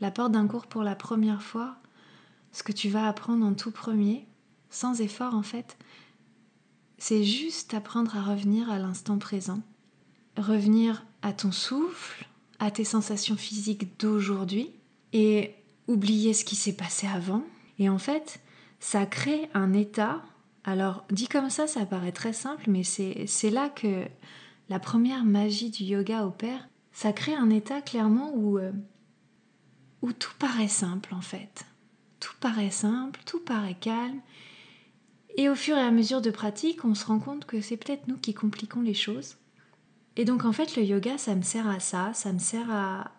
la 0.00 0.10
porte 0.10 0.32
d'un 0.32 0.46
cours 0.46 0.66
pour 0.66 0.82
la 0.82 0.94
première 0.94 1.42
fois, 1.42 1.76
ce 2.52 2.62
que 2.62 2.72
tu 2.72 2.88
vas 2.88 3.06
apprendre 3.06 3.44
en 3.44 3.52
tout 3.52 3.70
premier, 3.70 4.26
sans 4.70 5.00
effort 5.00 5.34
en 5.34 5.42
fait, 5.42 5.76
c'est 6.98 7.24
juste 7.24 7.74
apprendre 7.74 8.16
à 8.16 8.22
revenir 8.22 8.70
à 8.70 8.78
l'instant 8.78 9.18
présent, 9.18 9.60
revenir 10.36 11.04
à 11.22 11.32
ton 11.32 11.52
souffle, 11.52 12.26
à 12.60 12.70
tes 12.70 12.84
sensations 12.84 13.36
physiques 13.36 13.98
d'aujourd'hui 13.98 14.70
et 15.12 15.54
oublier 15.88 16.34
ce 16.34 16.44
qui 16.44 16.54
s'est 16.54 16.76
passé 16.76 17.06
avant. 17.08 17.42
Et 17.78 17.88
en 17.88 17.98
fait, 17.98 18.40
ça 18.78 19.06
crée 19.06 19.50
un 19.54 19.72
état. 19.72 20.22
Alors, 20.62 21.04
dit 21.10 21.26
comme 21.26 21.50
ça, 21.50 21.66
ça 21.66 21.84
paraît 21.86 22.12
très 22.12 22.32
simple, 22.32 22.64
mais 22.68 22.84
c'est 22.84 23.50
là 23.50 23.68
que 23.68 24.04
la 24.68 24.78
première 24.78 25.24
magie 25.24 25.70
du 25.70 25.82
yoga 25.82 26.24
opère. 26.24 26.68
Ça 26.92 27.12
crée 27.12 27.34
un 27.34 27.50
état 27.50 27.80
clairement 27.80 28.32
où, 28.34 28.58
euh, 28.58 28.72
où 30.02 30.12
tout 30.12 30.34
paraît 30.38 30.68
simple 30.68 31.14
en 31.14 31.20
fait 31.20 31.64
tout 32.20 32.34
paraît 32.38 32.70
simple, 32.70 33.18
tout 33.26 33.40
paraît 33.40 33.76
calme. 33.80 34.20
Et 35.36 35.48
au 35.48 35.54
fur 35.54 35.76
et 35.76 35.80
à 35.80 35.90
mesure 35.90 36.20
de 36.20 36.30
pratique, 36.30 36.84
on 36.84 36.94
se 36.94 37.06
rend 37.06 37.18
compte 37.18 37.46
que 37.46 37.60
c'est 37.60 37.76
peut-être 37.76 38.06
nous 38.06 38.18
qui 38.18 38.34
compliquons 38.34 38.82
les 38.82 38.94
choses. 38.94 39.36
Et 40.16 40.24
donc 40.24 40.44
en 40.44 40.52
fait, 40.52 40.76
le 40.76 40.82
yoga, 40.82 41.18
ça 41.18 41.34
me 41.34 41.42
sert 41.42 41.68
à 41.68 41.80
ça, 41.80 42.12
ça 42.14 42.32
me 42.32 42.38
sert 42.38 42.70
à, 42.70 43.10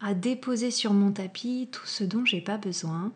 à 0.00 0.14
déposer 0.14 0.70
sur 0.70 0.92
mon 0.92 1.12
tapis 1.12 1.68
tout 1.70 1.86
ce 1.86 2.04
dont 2.04 2.24
j'ai 2.24 2.40
pas 2.40 2.56
besoin, 2.56 3.12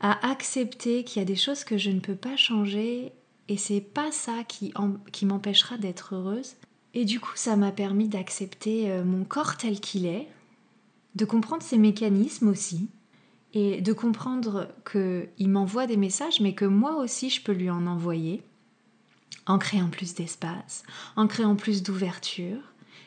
à 0.00 0.30
accepter 0.30 1.04
qu'il 1.04 1.20
y 1.20 1.22
a 1.22 1.26
des 1.26 1.36
choses 1.36 1.64
que 1.64 1.78
je 1.78 1.90
ne 1.90 2.00
peux 2.00 2.14
pas 2.14 2.36
changer 2.36 3.12
et 3.48 3.56
c'est 3.56 3.80
pas 3.80 4.12
ça 4.12 4.44
qui, 4.46 4.72
qui 5.12 5.26
m'empêchera 5.26 5.76
d'être 5.76 6.14
heureuse. 6.14 6.54
Et 6.94 7.04
du 7.04 7.20
coup, 7.20 7.32
ça 7.34 7.56
m'a 7.56 7.72
permis 7.72 8.08
d'accepter 8.08 8.90
euh, 8.90 9.04
mon 9.04 9.24
corps 9.24 9.56
tel 9.56 9.80
qu'il 9.80 10.06
est, 10.06 10.28
de 11.14 11.24
comprendre 11.24 11.62
ses 11.62 11.78
mécanismes 11.78 12.48
aussi, 12.48 12.88
et 13.52 13.80
de 13.80 13.92
comprendre 13.92 14.68
qu'il 14.90 15.48
m'envoie 15.48 15.86
des 15.86 15.96
messages, 15.96 16.40
mais 16.40 16.54
que 16.54 16.64
moi 16.64 16.96
aussi 16.96 17.30
je 17.30 17.42
peux 17.42 17.52
lui 17.52 17.70
en 17.70 17.86
envoyer, 17.86 18.42
en 19.46 19.58
créant 19.58 19.88
plus 19.88 20.14
d'espace, 20.14 20.82
en 21.16 21.26
créant 21.26 21.56
plus 21.56 21.82
d'ouverture. 21.82 22.60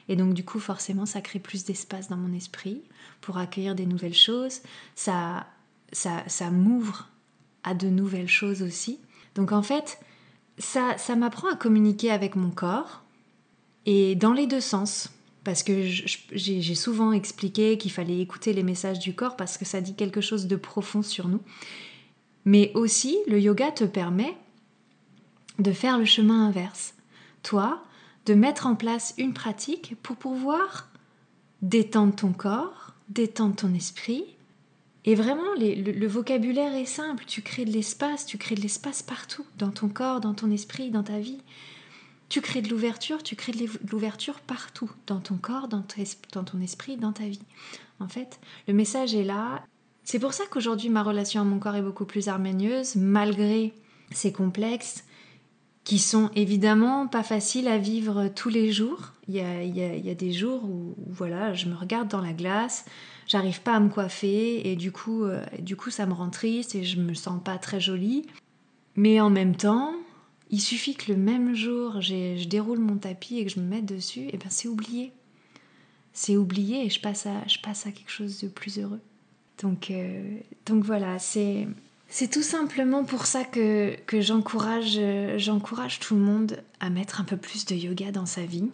Et 0.09 0.15
donc 0.15 0.33
du 0.33 0.43
coup, 0.43 0.59
forcément, 0.59 1.05
ça 1.05 1.21
crée 1.21 1.39
plus 1.39 1.63
d'espace 1.63 2.09
dans 2.09 2.17
mon 2.17 2.33
esprit 2.33 2.81
pour 3.21 3.37
accueillir 3.37 3.75
des 3.75 3.85
nouvelles 3.85 4.13
choses. 4.13 4.61
Ça, 4.95 5.47
ça, 5.91 6.23
ça 6.27 6.51
m'ouvre 6.51 7.09
à 7.63 7.73
de 7.73 7.87
nouvelles 7.87 8.27
choses 8.29 8.61
aussi. 8.61 8.99
Donc 9.35 9.51
en 9.51 9.63
fait, 9.63 9.99
ça, 10.57 10.97
ça 10.97 11.15
m'apprend 11.15 11.49
à 11.49 11.55
communiquer 11.55 12.11
avec 12.11 12.35
mon 12.35 12.49
corps 12.49 13.03
et 13.85 14.15
dans 14.15 14.33
les 14.33 14.47
deux 14.47 14.61
sens 14.61 15.09
parce 15.43 15.63
que 15.63 15.83
j'ai 15.85 16.75
souvent 16.75 17.11
expliqué 17.11 17.77
qu'il 17.77 17.91
fallait 17.91 18.19
écouter 18.19 18.53
les 18.53 18.63
messages 18.63 18.99
du 18.99 19.13
corps 19.13 19.35
parce 19.35 19.57
que 19.57 19.65
ça 19.65 19.81
dit 19.81 19.93
quelque 19.93 20.21
chose 20.21 20.47
de 20.47 20.55
profond 20.55 21.01
sur 21.01 21.27
nous. 21.27 21.41
Mais 22.45 22.71
aussi, 22.75 23.17
le 23.27 23.39
yoga 23.39 23.71
te 23.71 23.83
permet 23.83 24.35
de 25.59 25.71
faire 25.71 25.97
le 25.97 26.05
chemin 26.05 26.47
inverse. 26.47 26.95
Toi, 27.43 27.83
de 28.25 28.33
mettre 28.33 28.67
en 28.67 28.75
place 28.75 29.13
une 29.17 29.33
pratique 29.33 29.95
pour 30.01 30.15
pouvoir 30.15 30.89
détendre 31.61 32.15
ton 32.15 32.31
corps, 32.31 32.93
détendre 33.09 33.55
ton 33.55 33.73
esprit. 33.73 34.23
Et 35.05 35.15
vraiment, 35.15 35.53
le, 35.57 36.07
vocabulaire 36.07 36.73
est 36.75 36.85
simple. 36.85 37.25
Tu 37.25 37.41
crées 37.41 37.65
de 37.65 37.71
l'espace, 37.71 38.25
tu 38.25 38.37
crées 38.37 38.55
de 38.55 38.61
l'espace 38.61 39.01
partout, 39.01 39.45
dans 39.57 39.71
ton 39.71 39.89
corps, 39.89 40.21
dans 40.21 40.33
ton 40.33 40.49
esprit, 40.51 40.91
dans 40.91 41.03
ta 41.03 41.19
vie. 41.19 41.41
Tu 42.29 42.41
crées 42.41 42.61
de 42.61 42.69
l'ouverture, 42.69 43.21
tu 43.21 43.35
crées 43.35 43.51
de 43.51 43.67
l'ouverture 43.91 44.39
partout, 44.39 44.89
dans 45.07 45.19
ton 45.19 45.35
corps, 45.35 45.67
dans, 45.67 45.81
ton 45.83 46.61
esprit, 46.61 46.97
dans 46.97 47.11
ta 47.11 47.25
vie. 47.25 47.41
En 47.99 48.07
fait, 48.07 48.39
le 48.67 48.73
message 48.73 49.13
est 49.13 49.25
là. 49.25 49.63
C'est 50.05 50.19
pour 50.19 50.33
ça 50.33 50.45
qu'aujourd'hui, 50.49 50.89
ma 50.89 51.03
relation 51.03 51.41
à 51.41 51.43
mon 51.43 51.59
corps 51.59 51.75
est 51.75 51.81
beaucoup 51.81 52.05
plus 52.05 52.29
harmonieuse, 52.29 52.95
malgré 52.95 53.73
ces 54.11 54.31
complexes 54.31 55.03
qui 55.83 55.99
sont 55.99 56.29
évidemment 56.35 57.07
pas 57.07 57.23
faciles 57.23 57.67
à 57.67 57.77
vivre 57.77 58.29
tous 58.29 58.49
les 58.49 58.71
jours. 58.71 59.11
Il 59.27 59.35
y 59.35 59.41
a, 59.41 60.15
des 60.15 60.31
jours 60.31 60.63
où, 60.63 60.95
voilà, 61.07 61.53
je 61.53 61.67
me 61.67 61.75
regarde 61.75 62.07
dans 62.07 62.21
la 62.21 62.33
glace, 62.33 62.85
j'arrive 63.27 63.61
pas 63.61 63.75
à 63.75 63.79
me 63.79 63.89
coiffer 63.89 64.69
et 64.69 64.75
du 64.75 64.91
coup, 64.91 65.23
euh, 65.23 65.43
du 65.59 65.75
coup 65.75 65.89
ça 65.91 66.05
me 66.05 66.13
rend 66.13 66.29
triste 66.29 66.75
et 66.75 66.83
je 66.83 66.99
me 66.99 67.13
sens 67.13 67.41
pas 67.43 67.57
très 67.57 67.79
jolie. 67.79 68.25
Mais 68.95 69.19
en 69.19 69.29
même 69.29 69.55
temps, 69.55 69.93
il 70.49 70.61
suffit 70.61 70.95
que 70.95 71.11
le 71.11 71.17
même 71.17 71.55
jour, 71.55 71.99
je 71.99 72.47
déroule 72.47 72.79
mon 72.79 72.97
tapis 72.97 73.39
et 73.39 73.45
que 73.45 73.51
je 73.51 73.59
me 73.59 73.65
mette 73.65 73.85
dessus, 73.85 74.27
et 74.31 74.37
ben 74.37 74.49
c'est 74.49 74.67
oublié. 74.67 75.11
C'est 76.13 76.37
oublié 76.37 76.85
et 76.85 76.89
je 76.89 77.01
passe, 77.01 77.25
à, 77.25 77.41
passe 77.63 77.87
à 77.87 77.91
quelque 77.91 78.11
chose 78.11 78.39
de 78.41 78.47
plus 78.47 78.77
heureux. 78.77 79.01
Donc, 79.61 79.89
euh, 79.89 80.37
donc 80.65 80.83
voilà, 80.83 81.17
c'est, 81.17 81.67
c'est 82.09 82.29
tout 82.29 82.43
simplement 82.43 83.03
pour 83.03 83.25
ça 83.25 83.43
que, 83.43 83.95
que 84.05 84.21
j'encourage, 84.21 84.99
j'encourage 85.37 85.99
tout 85.99 86.15
le 86.15 86.21
monde 86.21 86.61
à 86.79 86.89
mettre 86.89 87.21
un 87.21 87.23
peu 87.23 87.37
plus 87.37 87.65
de 87.65 87.75
yoga 87.75 88.11
dans 88.11 88.25
sa 88.25 88.45
vie, 88.45 88.69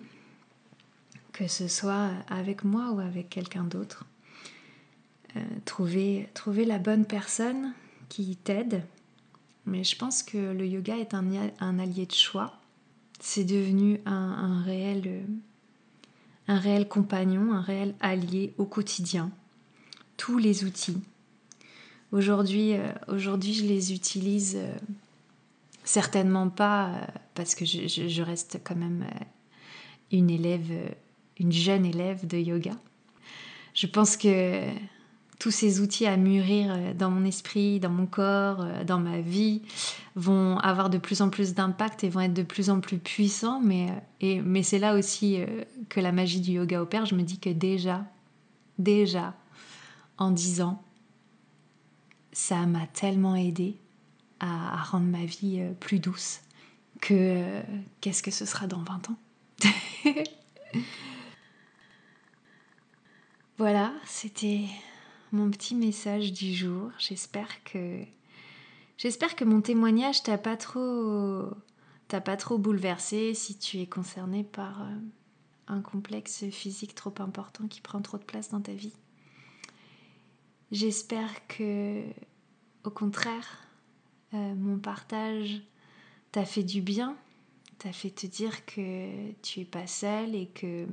que 1.32 1.48
ce 1.48 1.68
soit 1.68 2.10
avec 2.30 2.64
moi 2.64 2.92
ou 2.92 3.00
avec 3.00 3.30
quelqu'un 3.30 3.64
d'autre. 3.64 4.06
Euh, 5.38 5.40
trouver, 5.64 6.28
trouver 6.34 6.66
la 6.66 6.80
bonne 6.80 7.06
personne 7.06 7.74
qui 8.10 8.36
t'aide 8.36 8.84
mais 9.70 9.84
je 9.84 9.96
pense 9.96 10.24
que 10.24 10.38
le 10.38 10.66
yoga 10.66 10.98
est 10.98 11.14
un, 11.14 11.80
allié 11.80 12.06
de 12.06 12.14
choix. 12.14 12.54
C'est 13.20 13.44
devenu 13.44 14.00
un, 14.06 14.64
réel, 14.64 15.26
un 16.48 16.58
réel 16.58 16.88
compagnon, 16.88 17.54
un 17.54 17.62
réel 17.62 17.94
allié 18.00 18.54
au 18.58 18.66
quotidien. 18.66 19.32
Tous 20.18 20.38
les 20.38 20.64
outils. 20.64 20.98
Aujourd'hui, 22.12 22.74
euh, 22.74 22.88
aujourd'hui 23.08 23.54
je 23.54 23.66
les 23.66 23.94
utilise 23.94 24.58
euh, 24.58 24.74
certainement 25.84 26.50
pas 26.50 26.88
euh, 26.88 27.06
parce 27.36 27.54
que 27.54 27.66
je, 27.66 28.22
reste 28.24 28.60
quand 28.64 28.76
même 28.76 29.06
une 30.12 30.32
élève, 30.32 30.72
une 31.40 31.52
jeune 31.52 31.86
élève 31.86 32.26
de 32.26 32.38
yoga. 32.38 32.72
Je 33.76 33.86
pense 33.86 34.18
que 34.18 34.64
tous 35.38 35.52
ces 35.52 35.82
outils 35.82 36.08
à 36.08 36.18
mûrir 36.18 36.96
dans 36.96 37.12
mon 37.12 37.24
esprit, 37.26 37.80
dans 37.80 37.92
mon 37.92 38.08
corps, 38.08 38.66
dans 38.86 39.00
ma 39.00 39.22
vie, 39.22 39.62
vont 40.16 40.58
avoir 40.58 40.90
de 40.90 40.98
plus 40.98 41.22
en 41.22 41.30
plus 41.30 41.54
d'impact 41.54 42.04
et 42.04 42.10
vont 42.10 42.20
être 42.22 42.34
de 42.34 42.44
plus 42.44 42.70
en 42.70 42.82
plus 42.82 42.98
puissants. 42.98 43.62
Mais, 43.62 43.88
mais 44.22 44.64
c'est 44.64 44.80
là 44.80 44.96
aussi 44.96 45.40
que 45.88 46.02
la 46.02 46.12
magie 46.12 46.42
du 46.42 46.54
yoga 46.54 46.82
opère. 46.82 47.06
Je 47.06 47.16
me 47.16 47.22
dis 47.22 47.40
que 47.40 47.52
déjà, 47.52 48.04
déjà, 48.80 49.34
en 50.18 50.32
10 50.32 50.62
ans, 50.62 50.84
ça 52.40 52.66
m'a 52.66 52.88
tellement 52.88 53.36
aidé 53.36 53.76
à, 54.40 54.82
rendre 54.84 55.08
ma 55.08 55.26
vie 55.26 55.62
plus 55.82 56.00
douce 56.00 56.40
que 57.02 57.62
qu'est-ce 58.00 58.24
que 58.24 58.32
ce 58.32 58.46
sera 58.46 58.66
dans 58.66 58.82
20 58.82 59.10
ans 59.10 59.18
Voilà, 63.58 63.94
c'était 64.06 64.62
mon 65.34 65.52
petit 65.52 65.76
message 65.76 66.32
du 66.32 66.54
jour. 66.54 66.92
J'espère 66.98 67.62
que 67.66 68.06
j'espère 68.98 69.36
que 69.36 69.44
mon 69.44 69.60
témoignage 69.60 70.24
t'a 70.24 70.38
pas 70.38 70.56
trop 70.56 71.50
t'a 72.08 72.22
pas 72.22 72.38
trop 72.38 72.58
bouleversé 72.58 73.34
si 73.34 73.58
tu 73.58 73.80
es 73.80 73.86
concerné 73.86 74.46
par 74.46 74.84
euh, 74.84 74.96
un 75.68 75.82
complexe 75.82 76.46
physique 76.50 76.96
trop 76.96 77.14
important 77.20 77.68
qui 77.68 77.82
prend 77.82 78.02
trop 78.02 78.18
de 78.18 78.24
place 78.24 78.50
dans 78.50 78.62
ta 78.62 78.72
vie. 78.72 78.94
J'espère 80.72 81.46
que 81.48 82.04
au 82.90 82.92
contraire 82.92 83.68
euh, 84.34 84.56
mon 84.56 84.80
partage 84.80 85.62
t'a 86.32 86.44
fait 86.44 86.64
du 86.64 86.82
bien, 86.82 87.16
t'a 87.78 87.92
fait 87.92 88.10
te 88.10 88.26
dire 88.26 88.66
que 88.66 89.32
tu 89.44 89.60
es 89.60 89.66
pas 89.66 89.86
seule 89.86 90.34
et 90.34 90.48
que 90.48 90.88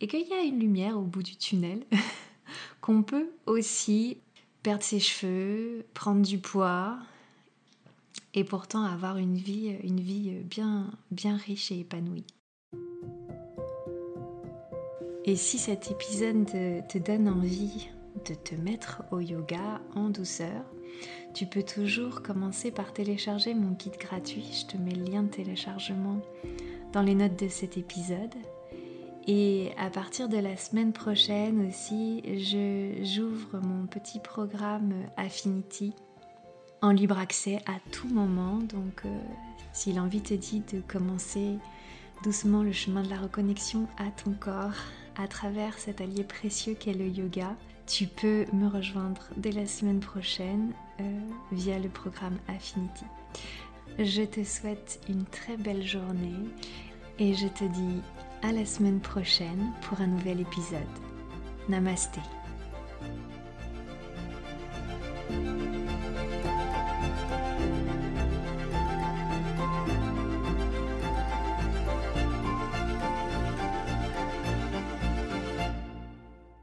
et 0.00 0.08
qu'il 0.08 0.26
y 0.26 0.32
a 0.32 0.42
une 0.42 0.58
lumière 0.58 0.98
au 0.98 1.02
bout 1.02 1.22
du 1.22 1.36
tunnel. 1.36 1.86
qu'on 2.80 3.04
peut 3.04 3.30
aussi 3.46 4.18
perdre 4.64 4.82
ses 4.82 4.98
cheveux, 4.98 5.86
prendre 5.94 6.22
du 6.22 6.38
poids 6.38 6.98
et 8.34 8.42
pourtant 8.42 8.82
avoir 8.82 9.16
une 9.16 9.36
vie, 9.36 9.76
une 9.84 10.00
vie 10.00 10.30
bien, 10.44 10.90
bien 11.12 11.36
riche 11.36 11.70
et 11.70 11.80
épanouie. 11.80 12.26
Et 15.24 15.36
si 15.36 15.58
cet 15.58 15.88
épisode 15.90 16.46
te, 16.46 16.98
donne 16.98 17.28
envie 17.28 17.88
de 18.28 18.34
te 18.34 18.54
mettre 18.54 19.02
au 19.10 19.20
yoga 19.20 19.80
en 19.94 20.10
douceur, 20.10 20.64
tu 21.34 21.46
peux 21.46 21.62
toujours 21.62 22.22
commencer 22.22 22.70
par 22.70 22.92
télécharger 22.92 23.54
mon 23.54 23.74
kit 23.74 23.90
gratuit. 23.90 24.48
Je 24.52 24.66
te 24.66 24.76
mets 24.76 24.94
le 24.94 25.04
lien 25.04 25.22
de 25.22 25.28
téléchargement 25.28 26.20
dans 26.92 27.02
les 27.02 27.14
notes 27.14 27.38
de 27.38 27.48
cet 27.48 27.76
épisode. 27.76 28.34
Et 29.26 29.72
à 29.76 29.90
partir 29.90 30.28
de 30.28 30.38
la 30.38 30.56
semaine 30.56 30.92
prochaine 30.92 31.68
aussi, 31.68 32.22
j'ouvre 33.02 33.58
mon 33.60 33.86
petit 33.86 34.20
programme 34.20 34.94
Affinity 35.16 35.92
en 36.80 36.90
libre 36.90 37.18
accès 37.18 37.58
à 37.66 37.78
tout 37.90 38.08
moment. 38.08 38.58
Donc 38.58 39.02
euh, 39.04 39.18
si 39.72 39.92
l'envie 39.92 40.20
te 40.20 40.34
dit 40.34 40.62
de 40.72 40.80
commencer 40.80 41.58
doucement 42.22 42.62
le 42.62 42.72
chemin 42.72 43.02
de 43.02 43.10
la 43.10 43.18
reconnexion 43.18 43.88
à 43.98 44.10
ton 44.22 44.32
corps 44.32 44.76
à 45.16 45.26
travers 45.28 45.78
cet 45.78 46.00
allié 46.00 46.24
précieux 46.24 46.74
qu'est 46.74 46.94
le 46.94 47.08
yoga, 47.08 47.56
tu 47.86 48.06
peux 48.06 48.44
me 48.52 48.68
rejoindre 48.68 49.22
dès 49.36 49.52
la 49.52 49.66
semaine 49.66 50.00
prochaine 50.00 50.72
euh, 51.00 51.20
via 51.52 51.78
le 51.78 51.88
programme 51.88 52.36
Affinity. 52.48 53.04
Je 53.98 54.22
te 54.22 54.44
souhaite 54.44 55.00
une 55.08 55.24
très 55.24 55.56
belle 55.56 55.86
journée 55.86 56.34
et 57.18 57.34
je 57.34 57.46
te 57.46 57.64
dis 57.64 58.02
à 58.42 58.52
la 58.52 58.66
semaine 58.66 59.00
prochaine 59.00 59.72
pour 59.82 60.00
un 60.00 60.06
nouvel 60.06 60.40
épisode. 60.40 60.82
Namasté. 61.68 62.20